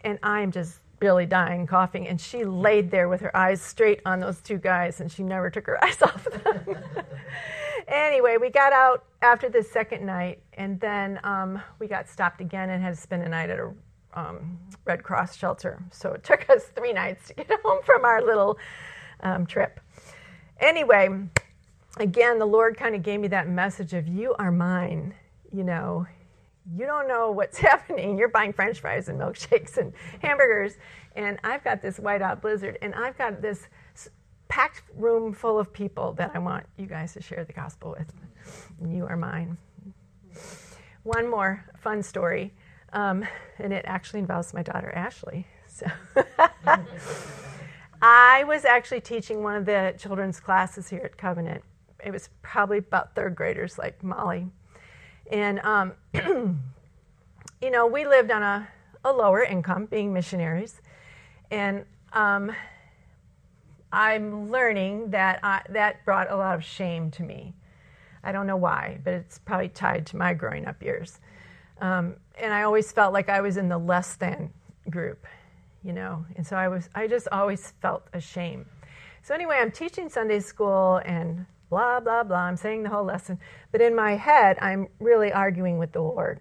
And 0.00 0.18
I'm 0.22 0.50
just 0.50 0.80
barely 0.98 1.26
dying, 1.26 1.66
coughing. 1.66 2.08
And 2.08 2.20
she 2.20 2.44
laid 2.44 2.90
there 2.90 3.08
with 3.08 3.20
her 3.20 3.36
eyes 3.36 3.60
straight 3.60 4.00
on 4.06 4.20
those 4.20 4.40
two 4.40 4.58
guys, 4.58 5.00
and 5.00 5.10
she 5.10 5.22
never 5.22 5.50
took 5.50 5.66
her 5.66 5.82
eyes 5.84 6.00
off 6.02 6.24
them. 6.24 6.76
anyway, 7.88 8.36
we 8.40 8.50
got 8.50 8.72
out 8.72 9.04
after 9.22 9.48
the 9.48 9.62
second 9.62 10.04
night, 10.04 10.42
and 10.54 10.80
then 10.80 11.20
um, 11.24 11.60
we 11.78 11.86
got 11.86 12.08
stopped 12.08 12.40
again 12.40 12.70
and 12.70 12.82
had 12.82 12.94
to 12.94 13.00
spend 13.00 13.22
a 13.22 13.28
night 13.28 13.50
at 13.50 13.58
a 13.58 13.72
um, 14.14 14.58
Red 14.84 15.02
Cross 15.02 15.36
shelter. 15.36 15.82
So 15.90 16.12
it 16.12 16.24
took 16.24 16.48
us 16.48 16.64
three 16.74 16.92
nights 16.92 17.28
to 17.28 17.34
get 17.34 17.50
home 17.64 17.80
from 17.84 18.04
our 18.04 18.22
little 18.22 18.58
um, 19.20 19.46
trip. 19.46 19.80
Anyway, 20.60 21.08
again, 21.98 22.38
the 22.38 22.46
Lord 22.46 22.76
kind 22.76 22.94
of 22.94 23.02
gave 23.02 23.20
me 23.20 23.28
that 23.28 23.48
message 23.48 23.92
of 23.92 24.08
you 24.08 24.34
are 24.38 24.52
mine. 24.52 25.14
You 25.52 25.64
know, 25.64 26.06
you 26.72 26.86
don't 26.86 27.08
know 27.08 27.30
what's 27.30 27.58
happening. 27.70 28.18
You're 28.18 28.28
buying 28.28 28.52
french 28.52 28.80
fries 28.80 29.08
and 29.08 29.20
milkshakes 29.20 29.76
and 29.76 29.92
hamburgers. 30.20 30.74
And 31.16 31.38
I've 31.44 31.62
got 31.62 31.80
this 31.80 31.98
whiteout 31.98 32.40
blizzard, 32.40 32.78
and 32.82 32.94
I've 32.94 33.16
got 33.16 33.40
this 33.40 33.68
packed 34.48 34.82
room 34.94 35.32
full 35.32 35.58
of 35.58 35.72
people 35.72 36.12
that 36.14 36.32
I 36.34 36.38
want 36.38 36.66
you 36.76 36.86
guys 36.86 37.12
to 37.14 37.22
share 37.22 37.44
the 37.44 37.52
gospel 37.52 37.96
with. 37.96 38.12
You 38.88 39.06
are 39.06 39.16
mine. 39.16 39.56
One 41.02 41.30
more 41.30 41.64
fun 41.78 42.02
story. 42.02 42.52
Um, 42.94 43.26
and 43.58 43.72
it 43.72 43.84
actually 43.86 44.20
involves 44.20 44.54
my 44.54 44.62
daughter 44.62 44.90
Ashley. 44.92 45.46
So 45.66 45.86
I 48.00 48.44
was 48.44 48.64
actually 48.64 49.00
teaching 49.00 49.42
one 49.42 49.56
of 49.56 49.66
the 49.66 49.94
children's 49.98 50.40
classes 50.40 50.88
here 50.88 51.02
at 51.04 51.18
Covenant. 51.18 51.62
It 52.04 52.12
was 52.12 52.30
probably 52.42 52.78
about 52.78 53.14
third 53.14 53.34
graders 53.34 53.78
like 53.78 54.02
Molly. 54.02 54.48
And, 55.30 55.58
um, 55.60 55.92
you 56.14 57.70
know, 57.70 57.86
we 57.86 58.06
lived 58.06 58.30
on 58.30 58.42
a, 58.42 58.68
a, 59.04 59.12
lower 59.12 59.42
income 59.42 59.86
being 59.86 60.12
missionaries. 60.12 60.80
And 61.50 61.84
um, 62.12 62.52
I'm 63.90 64.50
learning 64.50 65.10
that 65.10 65.40
I, 65.42 65.62
that 65.70 66.04
brought 66.04 66.30
a 66.30 66.36
lot 66.36 66.54
of 66.56 66.64
shame 66.64 67.10
to 67.12 67.22
me. 67.22 67.54
I 68.22 68.32
don't 68.32 68.46
know 68.46 68.56
why, 68.56 69.00
but 69.02 69.14
it's 69.14 69.38
probably 69.38 69.68
tied 69.68 70.06
to 70.06 70.16
my 70.16 70.34
growing 70.34 70.66
up 70.66 70.82
years. 70.82 71.20
Um, 71.80 72.16
and 72.38 72.52
I 72.52 72.62
always 72.62 72.90
felt 72.92 73.12
like 73.12 73.28
I 73.28 73.40
was 73.40 73.56
in 73.56 73.68
the 73.68 73.78
less 73.78 74.16
than 74.16 74.52
group, 74.90 75.26
you 75.82 75.92
know, 75.92 76.24
and 76.36 76.46
so 76.46 76.56
I 76.56 76.68
was, 76.68 76.88
I 76.94 77.06
just 77.06 77.28
always 77.32 77.72
felt 77.82 78.06
ashamed. 78.12 78.66
So 79.22 79.34
anyway, 79.34 79.58
I'm 79.60 79.70
teaching 79.70 80.08
Sunday 80.08 80.40
school 80.40 81.00
and 81.04 81.46
blah, 81.70 82.00
blah, 82.00 82.22
blah. 82.22 82.38
I'm 82.38 82.56
saying 82.56 82.82
the 82.82 82.90
whole 82.90 83.04
lesson. 83.04 83.38
But 83.72 83.80
in 83.80 83.94
my 83.94 84.16
head, 84.16 84.58
I'm 84.60 84.88
really 85.00 85.32
arguing 85.32 85.78
with 85.78 85.92
the 85.92 86.02
Lord 86.02 86.40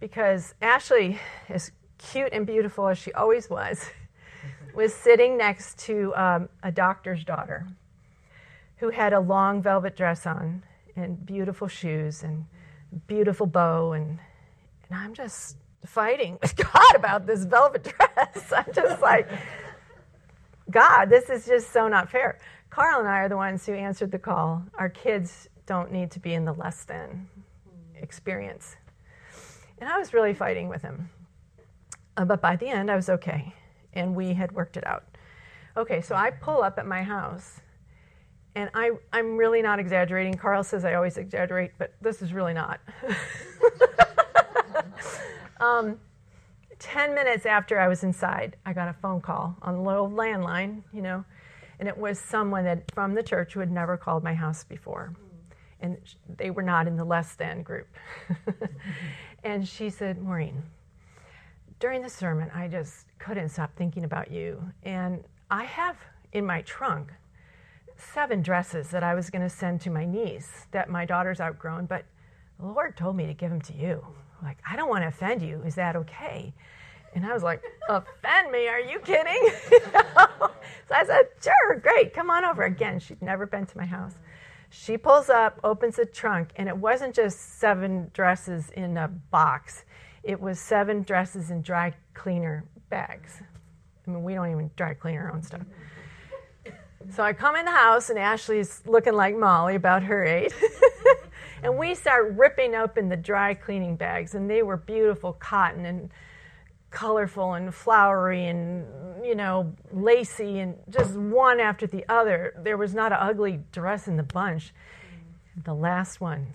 because 0.00 0.54
Ashley, 0.60 1.18
as 1.48 1.72
cute 1.96 2.28
and 2.32 2.46
beautiful 2.46 2.88
as 2.88 2.98
she 2.98 3.12
always 3.12 3.48
was, 3.48 3.88
was 4.74 4.92
sitting 4.92 5.38
next 5.38 5.78
to 5.86 6.14
um, 6.14 6.48
a 6.62 6.70
doctor's 6.70 7.24
daughter 7.24 7.66
who 8.76 8.90
had 8.90 9.12
a 9.12 9.20
long 9.20 9.62
velvet 9.62 9.96
dress 9.96 10.26
on 10.26 10.62
and 10.94 11.24
beautiful 11.24 11.68
shoes 11.68 12.22
and 12.22 12.44
beautiful 13.06 13.46
bow 13.46 13.92
and 13.92 14.18
and 14.88 14.98
I'm 14.98 15.14
just 15.14 15.56
fighting 15.86 16.38
with 16.40 16.56
God 16.72 16.94
about 16.94 17.26
this 17.26 17.44
velvet 17.44 17.84
dress. 17.84 18.52
I'm 18.56 18.72
just 18.72 19.00
like, 19.02 19.28
God, 20.70 21.06
this 21.06 21.30
is 21.30 21.46
just 21.46 21.72
so 21.72 21.88
not 21.88 22.10
fair. 22.10 22.40
Carl 22.70 23.00
and 23.00 23.08
I 23.08 23.18
are 23.18 23.28
the 23.28 23.36
ones 23.36 23.64
who 23.66 23.72
answered 23.72 24.10
the 24.10 24.18
call. 24.18 24.62
Our 24.74 24.88
kids 24.88 25.48
don't 25.66 25.92
need 25.92 26.10
to 26.12 26.20
be 26.20 26.34
in 26.34 26.44
the 26.44 26.52
less 26.52 26.84
than 26.84 27.28
experience. 27.96 28.76
And 29.78 29.88
I 29.88 29.98
was 29.98 30.12
really 30.12 30.34
fighting 30.34 30.68
with 30.68 30.82
him. 30.82 31.10
Uh, 32.16 32.24
but 32.24 32.40
by 32.40 32.56
the 32.56 32.68
end, 32.68 32.90
I 32.90 32.96
was 32.96 33.08
okay. 33.08 33.54
And 33.92 34.14
we 34.14 34.34
had 34.34 34.52
worked 34.52 34.76
it 34.76 34.86
out. 34.86 35.04
Okay, 35.76 36.00
so 36.00 36.14
I 36.14 36.30
pull 36.30 36.62
up 36.62 36.78
at 36.78 36.86
my 36.86 37.02
house. 37.02 37.60
And 38.56 38.70
I, 38.74 38.92
I'm 39.12 39.36
really 39.36 39.62
not 39.62 39.80
exaggerating. 39.80 40.34
Carl 40.34 40.62
says 40.62 40.84
I 40.84 40.94
always 40.94 41.16
exaggerate, 41.16 41.72
but 41.78 41.94
this 42.00 42.22
is 42.22 42.32
really 42.32 42.54
not. 42.54 42.80
um, 45.60 45.98
10 46.78 47.14
minutes 47.14 47.46
after 47.46 47.78
I 47.78 47.88
was 47.88 48.04
inside, 48.04 48.56
I 48.66 48.72
got 48.72 48.88
a 48.88 48.92
phone 48.92 49.20
call 49.20 49.56
on 49.62 49.76
the 49.76 49.80
little 49.80 50.10
landline, 50.10 50.82
you 50.92 51.02
know, 51.02 51.24
and 51.78 51.88
it 51.88 51.96
was 51.96 52.18
someone 52.18 52.64
that 52.64 52.90
from 52.92 53.14
the 53.14 53.22
church 53.22 53.52
who 53.54 53.60
had 53.60 53.70
never 53.70 53.96
called 53.96 54.22
my 54.22 54.34
house 54.34 54.64
before. 54.64 55.14
And 55.80 55.98
they 56.36 56.50
were 56.50 56.62
not 56.62 56.86
in 56.86 56.96
the 56.96 57.04
less 57.04 57.34
than 57.34 57.62
group. 57.62 57.88
and 59.44 59.66
she 59.66 59.90
said, 59.90 60.22
Maureen, 60.22 60.62
during 61.78 62.00
the 62.00 62.08
sermon, 62.08 62.50
I 62.54 62.68
just 62.68 63.06
couldn't 63.18 63.50
stop 63.50 63.74
thinking 63.76 64.04
about 64.04 64.30
you. 64.30 64.62
And 64.82 65.24
I 65.50 65.64
have 65.64 65.96
in 66.32 66.46
my 66.46 66.62
trunk 66.62 67.12
seven 67.96 68.42
dresses 68.42 68.88
that 68.90 69.02
I 69.02 69.14
was 69.14 69.30
going 69.30 69.42
to 69.42 69.50
send 69.50 69.80
to 69.82 69.90
my 69.90 70.04
niece 70.04 70.66
that 70.70 70.88
my 70.88 71.04
daughter's 71.04 71.40
outgrown, 71.40 71.86
but 71.86 72.04
the 72.58 72.66
Lord 72.66 72.96
told 72.96 73.16
me 73.16 73.26
to 73.26 73.34
give 73.34 73.50
them 73.50 73.60
to 73.62 73.74
you 73.74 74.04
like, 74.44 74.58
I 74.68 74.76
don't 74.76 74.88
want 74.88 75.02
to 75.02 75.08
offend 75.08 75.42
you. 75.42 75.62
Is 75.64 75.74
that 75.76 75.96
okay? 75.96 76.52
And 77.14 77.24
I 77.24 77.32
was 77.32 77.42
like, 77.42 77.62
offend 77.88 78.50
me? 78.50 78.68
Are 78.68 78.80
you 78.80 78.98
kidding? 79.00 79.48
So 80.88 80.94
I 80.94 81.04
said, 81.04 81.28
sure, 81.42 81.76
great, 81.76 82.12
come 82.12 82.30
on 82.30 82.44
over. 82.44 82.64
Again, 82.64 82.98
she'd 82.98 83.22
never 83.22 83.46
been 83.46 83.66
to 83.66 83.78
my 83.78 83.86
house. 83.86 84.14
She 84.70 84.98
pulls 84.98 85.30
up, 85.30 85.58
opens 85.64 85.96
the 85.96 86.04
trunk, 86.04 86.50
and 86.56 86.68
it 86.68 86.76
wasn't 86.76 87.14
just 87.14 87.58
seven 87.58 88.10
dresses 88.12 88.70
in 88.70 88.96
a 88.98 89.08
box. 89.08 89.84
It 90.22 90.40
was 90.40 90.58
seven 90.58 91.02
dresses 91.02 91.50
in 91.50 91.62
dry 91.62 91.94
cleaner 92.12 92.64
bags. 92.90 93.40
I 94.06 94.10
mean, 94.10 94.22
we 94.22 94.34
don't 94.34 94.50
even 94.50 94.70
dry 94.76 94.94
clean 94.94 95.16
our 95.16 95.32
own 95.32 95.42
stuff. 95.42 95.62
So 97.10 97.22
I 97.22 97.32
come 97.32 97.56
in 97.56 97.64
the 97.64 97.70
house, 97.70 98.10
and 98.10 98.18
Ashley's 98.18 98.82
looking 98.86 99.14
like 99.14 99.36
Molly, 99.36 99.76
about 99.76 100.02
her 100.02 100.24
age. 100.24 100.52
And 101.64 101.78
we 101.78 101.94
start 101.94 102.34
ripping 102.36 102.74
open 102.74 103.08
the 103.08 103.16
dry 103.16 103.54
cleaning 103.54 103.96
bags, 103.96 104.34
and 104.34 104.50
they 104.50 104.62
were 104.62 104.76
beautiful 104.76 105.32
cotton 105.32 105.86
and 105.86 106.10
colorful 106.90 107.54
and 107.54 107.74
flowery 107.74 108.46
and, 108.46 108.84
you 109.24 109.34
know, 109.34 109.74
lacy 109.90 110.58
and 110.58 110.76
just 110.90 111.16
one 111.16 111.60
after 111.60 111.86
the 111.86 112.04
other. 112.06 112.52
There 112.62 112.76
was 112.76 112.92
not 112.94 113.12
an 113.12 113.18
ugly 113.18 113.60
dress 113.72 114.06
in 114.06 114.18
the 114.18 114.22
bunch. 114.22 114.74
The 115.64 115.72
last 115.72 116.20
one, 116.20 116.52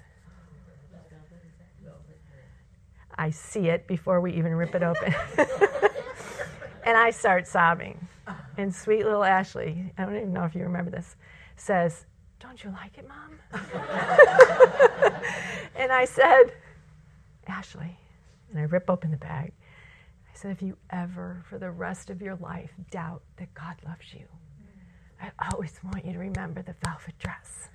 I 3.18 3.32
see 3.32 3.68
it 3.68 3.88
before 3.88 4.22
we 4.22 4.34
even 4.34 4.54
rip 4.54 4.76
it 4.76 4.84
open. 4.84 5.16
and 6.84 6.96
I 6.96 7.10
start 7.10 7.48
sobbing. 7.48 8.08
And 8.58 8.74
sweet 8.74 9.06
little 9.06 9.24
Ashley, 9.24 9.92
I 9.98 10.06
don't 10.06 10.16
even 10.16 10.34
know 10.34 10.44
if 10.44 10.54
you 10.54 10.62
remember 10.62 10.92
this, 10.92 11.16
says, 11.56 12.06
Don't 12.40 12.64
you 12.64 12.72
like 12.72 12.98
it, 12.98 13.06
Mom? 13.08 13.38
and 15.76 15.92
I 15.92 16.06
said, 16.06 16.54
Ashley, 17.48 17.98
and 18.50 18.60
I 18.60 18.64
rip 18.64 18.90
open 18.90 19.12
the 19.12 19.18
bag. 19.18 19.52
I 20.32 20.38
said, 20.38 20.52
if 20.52 20.62
you 20.62 20.78
ever, 20.90 21.44
for 21.50 21.58
the 21.58 21.70
rest 21.70 22.10
of 22.10 22.22
your 22.22 22.36
life, 22.38 22.72
doubt 22.92 23.22
that 23.38 23.54
God 23.54 23.76
loves 23.86 24.14
you, 24.14 24.26
I 25.22 25.32
always 25.52 25.78
want 25.84 26.06
you 26.06 26.14
to 26.14 26.20
remember 26.20 26.62
the 26.62 26.76
velvet 26.82 27.18
dress. 27.20 27.68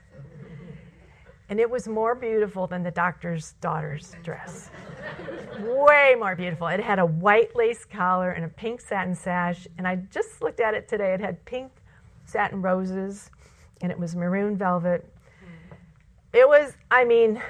And 1.50 1.60
it 1.60 1.68
was 1.68 1.86
more 1.86 2.14
beautiful 2.14 2.66
than 2.66 2.82
the 2.82 2.90
doctor's 2.90 3.52
daughter's 3.60 4.16
dress. 4.22 4.70
Way 5.60 6.16
more 6.18 6.34
beautiful. 6.34 6.68
It 6.68 6.80
had 6.80 6.98
a 6.98 7.04
white 7.04 7.54
lace 7.54 7.84
collar 7.84 8.30
and 8.30 8.46
a 8.46 8.48
pink 8.48 8.80
satin 8.80 9.14
sash. 9.14 9.68
And 9.76 9.86
I 9.86 9.96
just 9.96 10.40
looked 10.40 10.60
at 10.60 10.72
it 10.72 10.88
today. 10.88 11.12
It 11.12 11.20
had 11.20 11.44
pink 11.44 11.70
satin 12.24 12.62
roses 12.62 13.30
and 13.80 13.90
it 13.90 13.98
was 13.98 14.14
maroon 14.14 14.56
velvet. 14.56 15.08
It 16.32 16.48
was, 16.48 16.72
I 16.90 17.04
mean, 17.04 17.40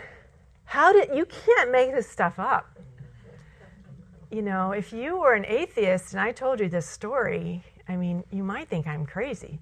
how 0.64 0.92
did 0.92 1.14
you 1.14 1.26
can't 1.26 1.70
make 1.70 1.92
this 1.92 2.08
stuff 2.08 2.38
up. 2.38 2.78
You 4.30 4.42
know, 4.42 4.72
if 4.72 4.92
you 4.92 5.20
were 5.20 5.34
an 5.34 5.44
atheist 5.46 6.12
and 6.12 6.20
I 6.20 6.32
told 6.32 6.58
you 6.58 6.68
this 6.68 6.86
story, 6.86 7.62
I 7.88 7.96
mean, 7.96 8.24
you 8.32 8.42
might 8.42 8.68
think 8.68 8.86
I'm 8.86 9.06
crazy. 9.06 9.60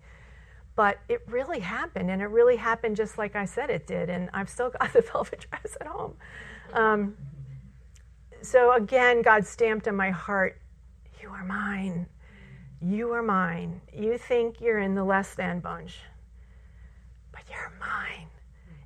But 0.74 0.98
it 1.08 1.20
really 1.26 1.60
happened, 1.60 2.10
and 2.10 2.22
it 2.22 2.26
really 2.28 2.56
happened 2.56 2.96
just 2.96 3.18
like 3.18 3.36
I 3.36 3.44
said 3.44 3.68
it 3.68 3.86
did. 3.86 4.08
And 4.08 4.30
I've 4.32 4.48
still 4.48 4.70
got 4.70 4.92
the 4.94 5.02
velvet 5.02 5.46
dress 5.50 5.76
at 5.80 5.86
home. 5.86 6.14
Um, 6.72 7.16
so 8.40 8.72
again, 8.72 9.22
God 9.22 9.46
stamped 9.46 9.86
in 9.86 9.94
my 9.94 10.10
heart, 10.10 10.60
You 11.20 11.28
are 11.30 11.44
mine. 11.44 12.06
You 12.80 13.12
are 13.12 13.22
mine. 13.22 13.80
You 13.92 14.18
think 14.18 14.60
you're 14.60 14.80
in 14.80 14.94
the 14.94 15.04
less 15.04 15.34
than 15.34 15.60
bunch, 15.60 16.00
you're 17.52 17.72
mine. 17.78 18.28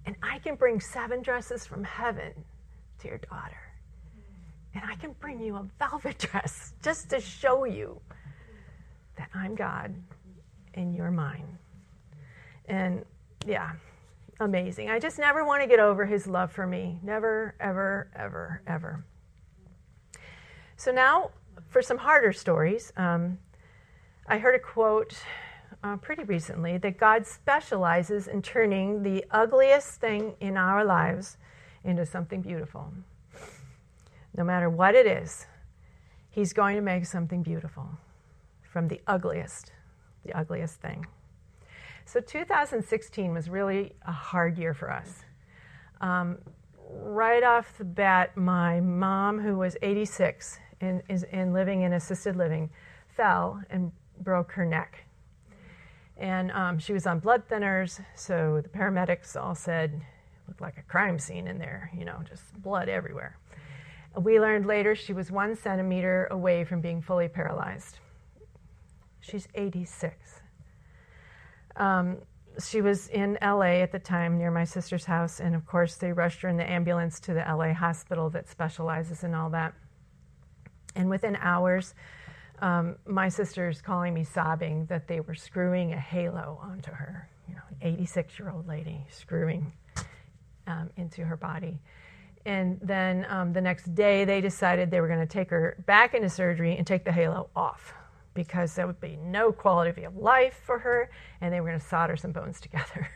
And 0.04 0.16
I 0.22 0.38
can 0.38 0.54
bring 0.54 0.80
seven 0.80 1.22
dresses 1.22 1.66
from 1.66 1.84
heaven 1.84 2.32
to 3.00 3.08
your 3.08 3.18
daughter. 3.18 3.56
And 4.74 4.84
I 4.84 4.94
can 4.96 5.12
bring 5.20 5.40
you 5.40 5.56
a 5.56 5.66
velvet 5.78 6.18
dress 6.30 6.74
just 6.82 7.10
to 7.10 7.20
show 7.20 7.64
you 7.64 8.00
that 9.16 9.30
I'm 9.34 9.54
God 9.54 9.94
and 10.74 10.94
you're 10.94 11.10
mine. 11.10 11.58
And 12.66 13.04
yeah, 13.46 13.72
amazing. 14.40 14.90
I 14.90 14.98
just 14.98 15.18
never 15.18 15.44
want 15.44 15.62
to 15.62 15.68
get 15.68 15.80
over 15.80 16.04
his 16.04 16.26
love 16.26 16.52
for 16.52 16.66
me. 16.66 16.98
Never, 17.02 17.54
ever, 17.60 18.10
ever, 18.14 18.62
ever. 18.66 19.04
So 20.76 20.92
now 20.92 21.30
for 21.68 21.80
some 21.80 21.98
harder 21.98 22.32
stories. 22.32 22.92
Um, 22.96 23.38
I 24.26 24.38
heard 24.38 24.54
a 24.54 24.58
quote 24.58 25.16
uh, 25.86 25.96
pretty 25.98 26.24
recently 26.24 26.78
that 26.78 26.98
God 26.98 27.26
specializes 27.26 28.26
in 28.26 28.42
turning 28.42 29.02
the 29.02 29.24
ugliest 29.30 30.00
thing 30.00 30.34
in 30.40 30.56
our 30.56 30.84
lives 30.84 31.36
into 31.84 32.04
something 32.04 32.42
beautiful. 32.42 32.92
No 34.36 34.42
matter 34.42 34.68
what 34.68 34.94
it 34.94 35.06
is, 35.06 35.46
He's 36.30 36.52
going 36.52 36.76
to 36.76 36.82
make 36.82 37.06
something 37.06 37.42
beautiful 37.42 37.88
from 38.62 38.88
the 38.88 39.00
ugliest, 39.06 39.72
the 40.22 40.34
ugliest 40.34 40.82
thing. 40.82 41.06
So 42.04 42.20
2016 42.20 43.32
was 43.32 43.48
really 43.48 43.94
a 44.06 44.12
hard 44.12 44.58
year 44.58 44.74
for 44.74 44.92
us. 44.92 45.22
Um, 46.02 46.36
right 46.90 47.42
off 47.42 47.78
the 47.78 47.86
bat, 47.86 48.36
my 48.36 48.80
mom, 48.80 49.40
who 49.40 49.56
was 49.56 49.78
86 49.80 50.58
and 50.82 51.02
is 51.08 51.22
in 51.22 51.54
living 51.54 51.82
in 51.82 51.94
assisted 51.94 52.36
living, 52.36 52.68
fell 53.08 53.62
and 53.70 53.90
broke 54.20 54.52
her 54.52 54.66
neck. 54.66 55.05
And 56.16 56.50
um, 56.52 56.78
she 56.78 56.92
was 56.92 57.06
on 57.06 57.18
blood 57.18 57.46
thinners, 57.48 58.00
so 58.14 58.60
the 58.62 58.68
paramedics 58.68 59.36
all 59.36 59.54
said 59.54 60.00
looked 60.48 60.60
like 60.60 60.78
a 60.78 60.82
crime 60.82 61.18
scene 61.18 61.46
in 61.46 61.58
there, 61.58 61.90
you 61.96 62.04
know, 62.04 62.20
just 62.28 62.42
blood 62.62 62.88
everywhere. 62.88 63.36
We 64.16 64.40
learned 64.40 64.66
later 64.66 64.94
she 64.94 65.12
was 65.12 65.30
one 65.30 65.56
centimeter 65.56 66.26
away 66.30 66.64
from 66.64 66.80
being 66.80 67.02
fully 67.02 67.28
paralyzed. 67.28 67.98
She's 69.20 69.46
86. 69.54 70.40
Um, 71.76 72.18
she 72.64 72.80
was 72.80 73.08
in 73.08 73.36
LA 73.42 73.82
at 73.82 73.92
the 73.92 73.98
time 73.98 74.38
near 74.38 74.50
my 74.50 74.64
sister's 74.64 75.04
house, 75.04 75.40
and 75.40 75.54
of 75.54 75.66
course, 75.66 75.96
they 75.96 76.12
rushed 76.12 76.40
her 76.42 76.48
in 76.48 76.56
the 76.56 76.68
ambulance 76.68 77.20
to 77.20 77.34
the 77.34 77.40
LA 77.40 77.74
hospital 77.74 78.30
that 78.30 78.48
specializes 78.48 79.24
in 79.24 79.34
all 79.34 79.50
that. 79.50 79.74
And 80.94 81.10
within 81.10 81.36
hours, 81.36 81.94
um, 82.60 82.96
my 83.06 83.28
sister's 83.28 83.80
calling 83.80 84.14
me 84.14 84.24
sobbing 84.24 84.86
that 84.86 85.08
they 85.08 85.20
were 85.20 85.34
screwing 85.34 85.92
a 85.92 86.00
halo 86.00 86.58
onto 86.62 86.90
her, 86.90 87.28
you 87.48 87.54
know, 87.54 87.62
an 87.70 87.76
86 87.80 88.38
year 88.38 88.50
old 88.50 88.66
lady 88.66 89.04
screwing 89.10 89.72
um, 90.66 90.90
into 90.96 91.24
her 91.24 91.36
body. 91.36 91.78
And 92.44 92.78
then 92.80 93.26
um, 93.28 93.52
the 93.52 93.60
next 93.60 93.94
day, 93.94 94.24
they 94.24 94.40
decided 94.40 94.90
they 94.90 95.00
were 95.00 95.08
going 95.08 95.20
to 95.20 95.26
take 95.26 95.50
her 95.50 95.76
back 95.86 96.14
into 96.14 96.28
surgery 96.28 96.76
and 96.76 96.86
take 96.86 97.04
the 97.04 97.12
halo 97.12 97.50
off 97.56 97.92
because 98.34 98.74
there 98.74 98.86
would 98.86 99.00
be 99.00 99.16
no 99.16 99.50
quality 99.50 100.04
of 100.04 100.16
life 100.16 100.60
for 100.64 100.78
her, 100.78 101.10
and 101.40 101.52
they 101.52 101.60
were 101.60 101.68
going 101.68 101.80
to 101.80 101.86
solder 101.86 102.16
some 102.16 102.32
bones 102.32 102.60
together. 102.60 103.10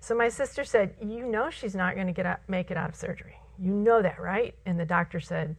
so 0.00 0.16
my 0.16 0.28
sister 0.28 0.64
said, 0.64 0.94
"You 1.00 1.26
know 1.26 1.48
she's 1.50 1.76
not 1.76 1.94
going 1.94 2.08
to 2.08 2.12
get 2.12 2.26
out, 2.26 2.40
make 2.48 2.70
it 2.70 2.76
out 2.76 2.88
of 2.88 2.96
surgery. 2.96 3.36
You 3.58 3.72
know 3.72 4.02
that, 4.02 4.20
right?" 4.20 4.54
And 4.66 4.80
the 4.80 4.84
doctor 4.84 5.20
said, 5.20 5.54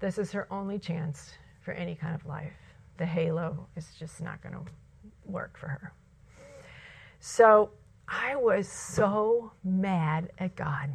"This 0.00 0.16
is 0.16 0.32
her 0.32 0.50
only 0.50 0.78
chance 0.78 1.34
for 1.66 1.72
any 1.72 1.96
kind 1.96 2.14
of 2.14 2.24
life. 2.24 2.52
The 2.96 3.04
halo 3.04 3.66
is 3.76 3.88
just 3.98 4.22
not 4.22 4.40
going 4.40 4.54
to 4.54 4.62
work 5.24 5.58
for 5.58 5.66
her. 5.66 5.92
So 7.18 7.70
I 8.06 8.36
was 8.36 8.68
so 8.68 9.50
mad 9.64 10.30
at 10.38 10.54
God. 10.54 10.90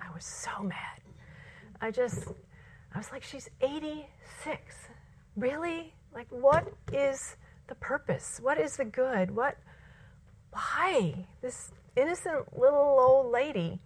I 0.00 0.14
was 0.14 0.24
so 0.24 0.62
mad. 0.62 1.00
I 1.80 1.90
just, 1.90 2.28
I 2.94 2.98
was 2.98 3.10
like, 3.10 3.24
she's 3.24 3.50
86. 3.60 4.06
Really? 5.36 5.92
Like, 6.14 6.28
what 6.30 6.72
is 6.92 7.36
the 7.66 7.74
purpose? 7.74 8.38
What 8.40 8.60
is 8.60 8.76
the 8.76 8.84
good? 8.84 9.34
What, 9.34 9.58
why? 10.52 11.26
This 11.42 11.72
innocent 11.96 12.56
little 12.56 12.98
old 13.00 13.32
lady 13.32 13.80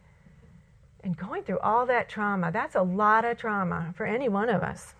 and 1.03 1.17
going 1.17 1.43
through 1.43 1.61
all 1.61 1.87
that 1.87 2.11
trauma, 2.11 2.53
that's 2.53 2.75
a 2.75 2.83
lot 2.83 3.25
of 3.25 3.39
trauma 3.39 3.95
for 3.97 4.05
any 4.05 4.29
one 4.29 4.51
of 4.51 4.63
us. 4.63 4.95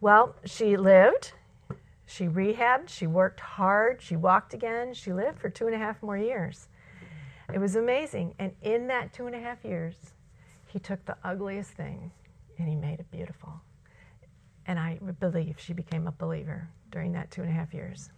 Well, 0.00 0.34
she 0.46 0.78
lived, 0.78 1.32
she 2.06 2.26
rehabbed, 2.26 2.88
she 2.88 3.06
worked 3.06 3.40
hard, 3.40 4.00
she 4.00 4.16
walked 4.16 4.54
again, 4.54 4.94
she 4.94 5.12
lived 5.12 5.38
for 5.38 5.50
two 5.50 5.66
and 5.66 5.74
a 5.74 5.78
half 5.78 6.02
more 6.02 6.16
years. 6.16 6.68
It 7.52 7.58
was 7.58 7.76
amazing. 7.76 8.34
And 8.38 8.52
in 8.62 8.86
that 8.86 9.12
two 9.12 9.26
and 9.26 9.36
a 9.36 9.40
half 9.40 9.62
years, 9.64 9.96
he 10.66 10.78
took 10.78 11.04
the 11.04 11.16
ugliest 11.22 11.72
thing 11.72 12.10
and 12.58 12.66
he 12.66 12.76
made 12.76 13.00
it 13.00 13.10
beautiful. 13.10 13.60
And 14.66 14.78
I 14.78 14.98
believe 15.18 15.56
she 15.58 15.72
became 15.72 16.06
a 16.06 16.12
believer 16.12 16.68
during 16.90 17.12
that 17.12 17.30
two 17.30 17.42
and 17.42 17.50
a 17.50 17.54
half 17.54 17.74
years. 17.74 18.10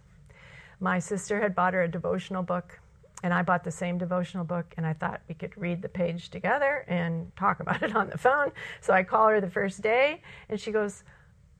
My 0.79 0.99
sister 0.99 1.41
had 1.41 1.55
bought 1.55 1.73
her 1.73 1.83
a 1.83 1.87
devotional 1.87 2.43
book, 2.43 2.79
and 3.23 3.33
I 3.33 3.41
bought 3.41 3.63
the 3.63 3.71
same 3.71 3.97
devotional 3.97 4.43
book, 4.43 4.73
and 4.75 4.85
I 4.85 4.93
thought 4.93 5.21
we 5.29 5.35
could 5.35 5.57
read 5.57 5.81
the 5.81 5.89
page 5.89 6.29
together 6.29 6.85
and 6.87 7.33
talk 7.35 7.59
about 7.61 7.81
it 7.83 7.95
on 7.95 8.09
the 8.09 8.17
phone. 8.17 8.51
So 8.81 8.93
I 8.93 9.03
call 9.03 9.27
her 9.29 9.41
the 9.41 9.49
first 9.49 9.81
day, 9.81 10.21
and 10.49 10.59
she 10.59 10.71
goes, 10.71 11.03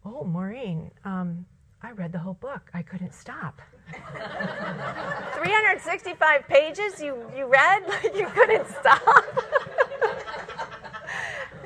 Oh, 0.06 0.24
Maureen, 0.24 0.92
um, 1.06 1.46
I 1.82 1.92
read 1.92 2.12
the 2.12 2.20
whole 2.20 2.34
book. 2.36 2.70
I 2.74 2.82
couldn't 2.82 3.14
stop. 3.14 3.62
365 4.14 6.48
pages 6.48 7.02
you, 7.02 7.18
you 7.36 7.46
read? 7.46 7.84
you 8.16 8.28
couldn't 8.28 8.68
stop? 8.68 9.02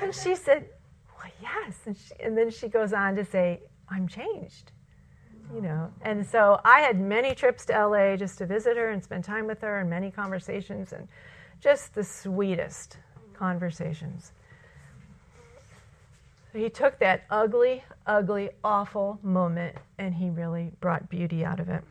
and 0.00 0.14
she 0.14 0.34
said, 0.34 0.68
Well, 1.16 1.30
yes. 1.40 1.76
And, 1.86 1.96
she, 1.96 2.14
and 2.20 2.36
then 2.36 2.50
she 2.50 2.66
goes 2.68 2.92
on 2.92 3.14
to 3.16 3.24
say, 3.24 3.62
I'm 3.88 4.08
changed. 4.08 4.72
You 5.54 5.62
know, 5.62 5.90
and 6.02 6.26
so 6.26 6.60
I 6.62 6.80
had 6.80 7.00
many 7.00 7.34
trips 7.34 7.64
to 7.66 7.86
LA 7.86 8.16
just 8.16 8.36
to 8.38 8.46
visit 8.46 8.76
her 8.76 8.90
and 8.90 9.02
spend 9.02 9.24
time 9.24 9.46
with 9.46 9.62
her 9.62 9.80
and 9.80 9.88
many 9.88 10.10
conversations 10.10 10.92
and 10.92 11.08
just 11.58 11.94
the 11.94 12.04
sweetest 12.04 12.98
conversations. 13.32 14.32
He 16.52 16.70
took 16.70 16.98
that 16.98 17.24
ugly, 17.30 17.84
ugly, 18.06 18.50
awful 18.64 19.18
moment 19.22 19.76
and 19.98 20.14
he 20.14 20.30
really 20.30 20.72
brought 20.80 21.08
beauty 21.08 21.44
out 21.44 21.60
of 21.60 21.68
it. 21.68 21.84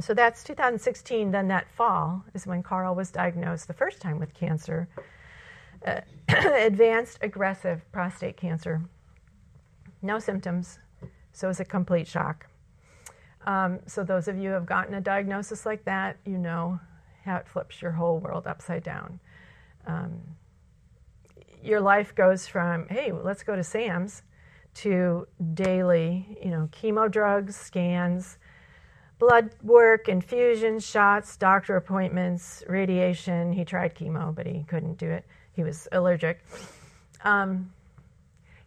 So 0.00 0.14
that's 0.14 0.44
2016. 0.44 1.30
Then 1.30 1.48
that 1.48 1.70
fall 1.70 2.24
is 2.34 2.46
when 2.46 2.62
Carl 2.62 2.94
was 2.94 3.10
diagnosed 3.10 3.66
the 3.66 3.74
first 3.74 4.00
time 4.00 4.18
with 4.18 4.34
cancer, 4.34 4.88
uh, 5.86 6.00
advanced 6.28 7.18
aggressive 7.22 7.82
prostate 7.92 8.36
cancer. 8.36 8.82
No 10.02 10.18
symptoms, 10.18 10.78
so 11.32 11.48
it's 11.48 11.60
a 11.60 11.64
complete 11.64 12.06
shock. 12.06 12.46
Um, 13.46 13.80
so 13.86 14.04
those 14.04 14.28
of 14.28 14.36
you 14.36 14.50
who 14.50 14.54
have 14.54 14.66
gotten 14.66 14.94
a 14.94 15.00
diagnosis 15.00 15.66
like 15.66 15.84
that, 15.84 16.16
you 16.24 16.38
know 16.38 16.78
how 17.24 17.36
it 17.36 17.48
flips 17.48 17.82
your 17.82 17.92
whole 17.92 18.18
world 18.18 18.46
upside 18.46 18.84
down. 18.84 19.18
Um, 19.86 20.20
your 21.62 21.80
life 21.80 22.14
goes 22.14 22.46
from, 22.46 22.86
hey, 22.88 23.12
let's 23.12 23.42
go 23.42 23.56
to 23.56 23.64
Sam's, 23.64 24.22
to 24.74 25.26
daily, 25.54 26.38
you 26.42 26.50
know, 26.50 26.68
chemo 26.72 27.10
drugs, 27.10 27.56
scans, 27.56 28.38
blood 29.18 29.50
work, 29.62 30.08
infusions, 30.08 30.86
shots, 30.86 31.36
doctor 31.36 31.76
appointments, 31.76 32.62
radiation. 32.68 33.52
He 33.52 33.64
tried 33.64 33.94
chemo, 33.94 34.34
but 34.34 34.46
he 34.46 34.64
couldn't 34.68 34.98
do 34.98 35.10
it. 35.10 35.24
He 35.52 35.64
was 35.64 35.88
allergic. 35.92 36.44
Um, 37.24 37.72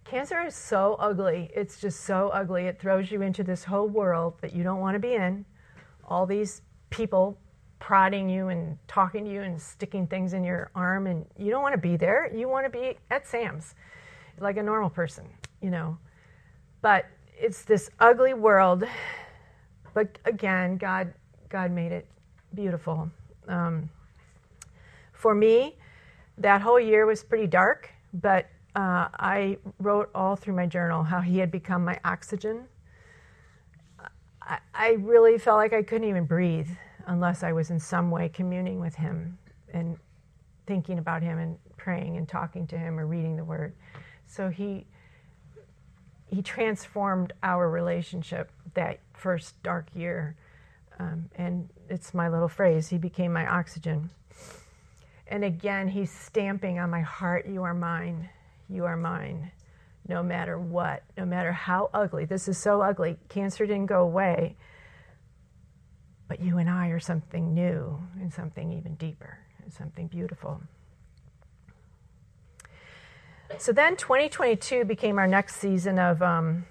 cancer 0.04 0.42
is 0.42 0.56
so 0.56 0.98
ugly. 1.00 1.50
It's 1.56 1.80
just 1.80 2.02
so 2.02 2.30
ugly. 2.30 2.66
It 2.66 2.80
throws 2.80 3.10
you 3.12 3.22
into 3.22 3.44
this 3.44 3.64
whole 3.64 3.88
world 3.88 4.34
that 4.42 4.54
you 4.54 4.64
don't 4.64 4.80
want 4.80 4.96
to 4.96 5.00
be 5.00 5.14
in. 5.14 5.46
All 6.06 6.26
these 6.26 6.62
people 6.90 7.38
prodding 7.82 8.30
you 8.30 8.50
and 8.50 8.78
talking 8.88 9.26
to 9.26 9.32
you 9.32 9.42
and 9.42 9.60
sticking 9.60 10.06
things 10.08 10.34
in 10.34 10.44
your 10.44 10.70
arm, 10.76 11.08
and 11.08 11.26
you 11.38 11.50
don't 11.50 11.64
want 11.64 11.74
to 11.74 11.82
be 11.82 11.98
there. 11.98 12.32
You 12.34 12.48
want 12.48 12.66
to 12.66 12.70
be 12.70 12.96
at 13.10 13.28
Sam's, 13.28 13.74
like 14.40 14.56
a 14.58 14.64
normal 14.64 14.90
person, 14.90 15.26
you 15.62 15.72
know. 15.72 15.98
But 16.82 17.08
it's 17.38 17.64
this 17.64 17.90
ugly 18.00 18.34
world. 18.34 18.86
But 19.94 20.20
again, 20.26 20.78
God, 20.78 21.12
God 21.50 21.72
made 21.72 21.92
it 21.92 22.08
beautiful. 22.54 23.10
Um, 23.48 23.90
for 25.12 25.34
me, 25.34 25.76
that 26.38 26.62
whole 26.62 26.80
year 26.80 27.06
was 27.06 27.24
pretty 27.24 27.48
dark, 27.48 27.90
but 28.14 28.46
uh, 28.76 29.10
I 29.20 29.58
wrote 29.80 30.10
all 30.16 30.36
through 30.36 30.56
my 30.56 30.68
journal 30.68 31.04
how 31.04 31.20
he 31.20 31.40
had 31.40 31.52
become 31.52 31.84
my 31.84 32.00
oxygen. 32.06 32.68
I, 34.42 34.60
I 34.74 34.92
really 35.00 35.38
felt 35.40 35.58
like 35.58 35.74
I 35.74 35.82
couldn't 35.82 36.08
even 36.08 36.26
breathe 36.26 36.70
unless 37.08 37.44
I 37.44 37.52
was 37.52 37.70
in 37.70 37.80
some 37.80 38.12
way 38.12 38.30
communing 38.30 38.80
with 38.80 38.96
him 38.96 39.38
and 39.74 39.98
thinking 40.66 41.00
about 41.00 41.22
him 41.22 41.38
and 41.38 41.58
praying 41.78 42.18
and 42.18 42.28
talking 42.28 42.68
to 42.68 42.78
him 42.78 43.00
or 43.00 43.06
reading 43.06 43.36
the 43.36 43.44
word. 43.44 43.74
So 44.28 44.50
he 44.50 44.86
he 46.32 46.42
transformed 46.42 47.34
our 47.44 47.70
relationship 47.70 48.52
that 48.74 49.00
first 49.14 49.62
dark 49.64 49.88
year. 49.94 50.36
Um, 50.98 51.30
and 51.36 51.70
it's 51.90 52.14
my 52.14 52.30
little 52.30 52.48
phrase, 52.48 52.88
he 52.88 52.98
became 52.98 53.34
my 53.34 53.46
oxygen. 53.46 54.10
And 55.28 55.44
again, 55.44 55.88
he's 55.90 56.12
stamping 56.12 56.80
on 56.80 56.90
my 56.90 57.02
heart, 57.02 57.48
You 57.48 57.64
are 57.64 57.74
mine, 57.74 58.30
you 58.70 58.86
are 58.86 58.98
mine, 58.98 59.52
no 60.08 60.24
matter 60.24 60.58
what, 60.58 61.04
no 61.18 61.26
matter 61.26 61.52
how 61.52 61.90
ugly. 61.94 62.26
This 62.26 62.48
is 62.48 62.58
so 62.58 62.82
ugly. 62.82 63.18
Cancer 63.30 63.66
didn't 63.66 63.88
go 63.88 64.04
away, 64.04 64.56
but 66.32 66.40
you 66.40 66.60
and 66.60 66.70
I 66.70 66.88
are 66.88 67.00
something 67.02 67.54
new 67.54 68.00
and 68.22 68.32
something 68.32 68.72
even 68.72 68.96
deeper 68.96 69.38
and 69.62 69.74
something 69.74 70.08
beautiful. 70.08 70.62
So 73.58 73.74
then 73.74 73.98
2022 73.98 74.86
became 74.86 75.20
our 75.20 75.28
next 75.28 75.58
season 75.58 76.00
of 76.00 76.22
um, 76.22 76.66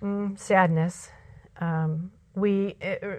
mm, 0.00 0.38
sadness. 0.38 1.10
Um, 1.60 2.12
we, 2.34 2.76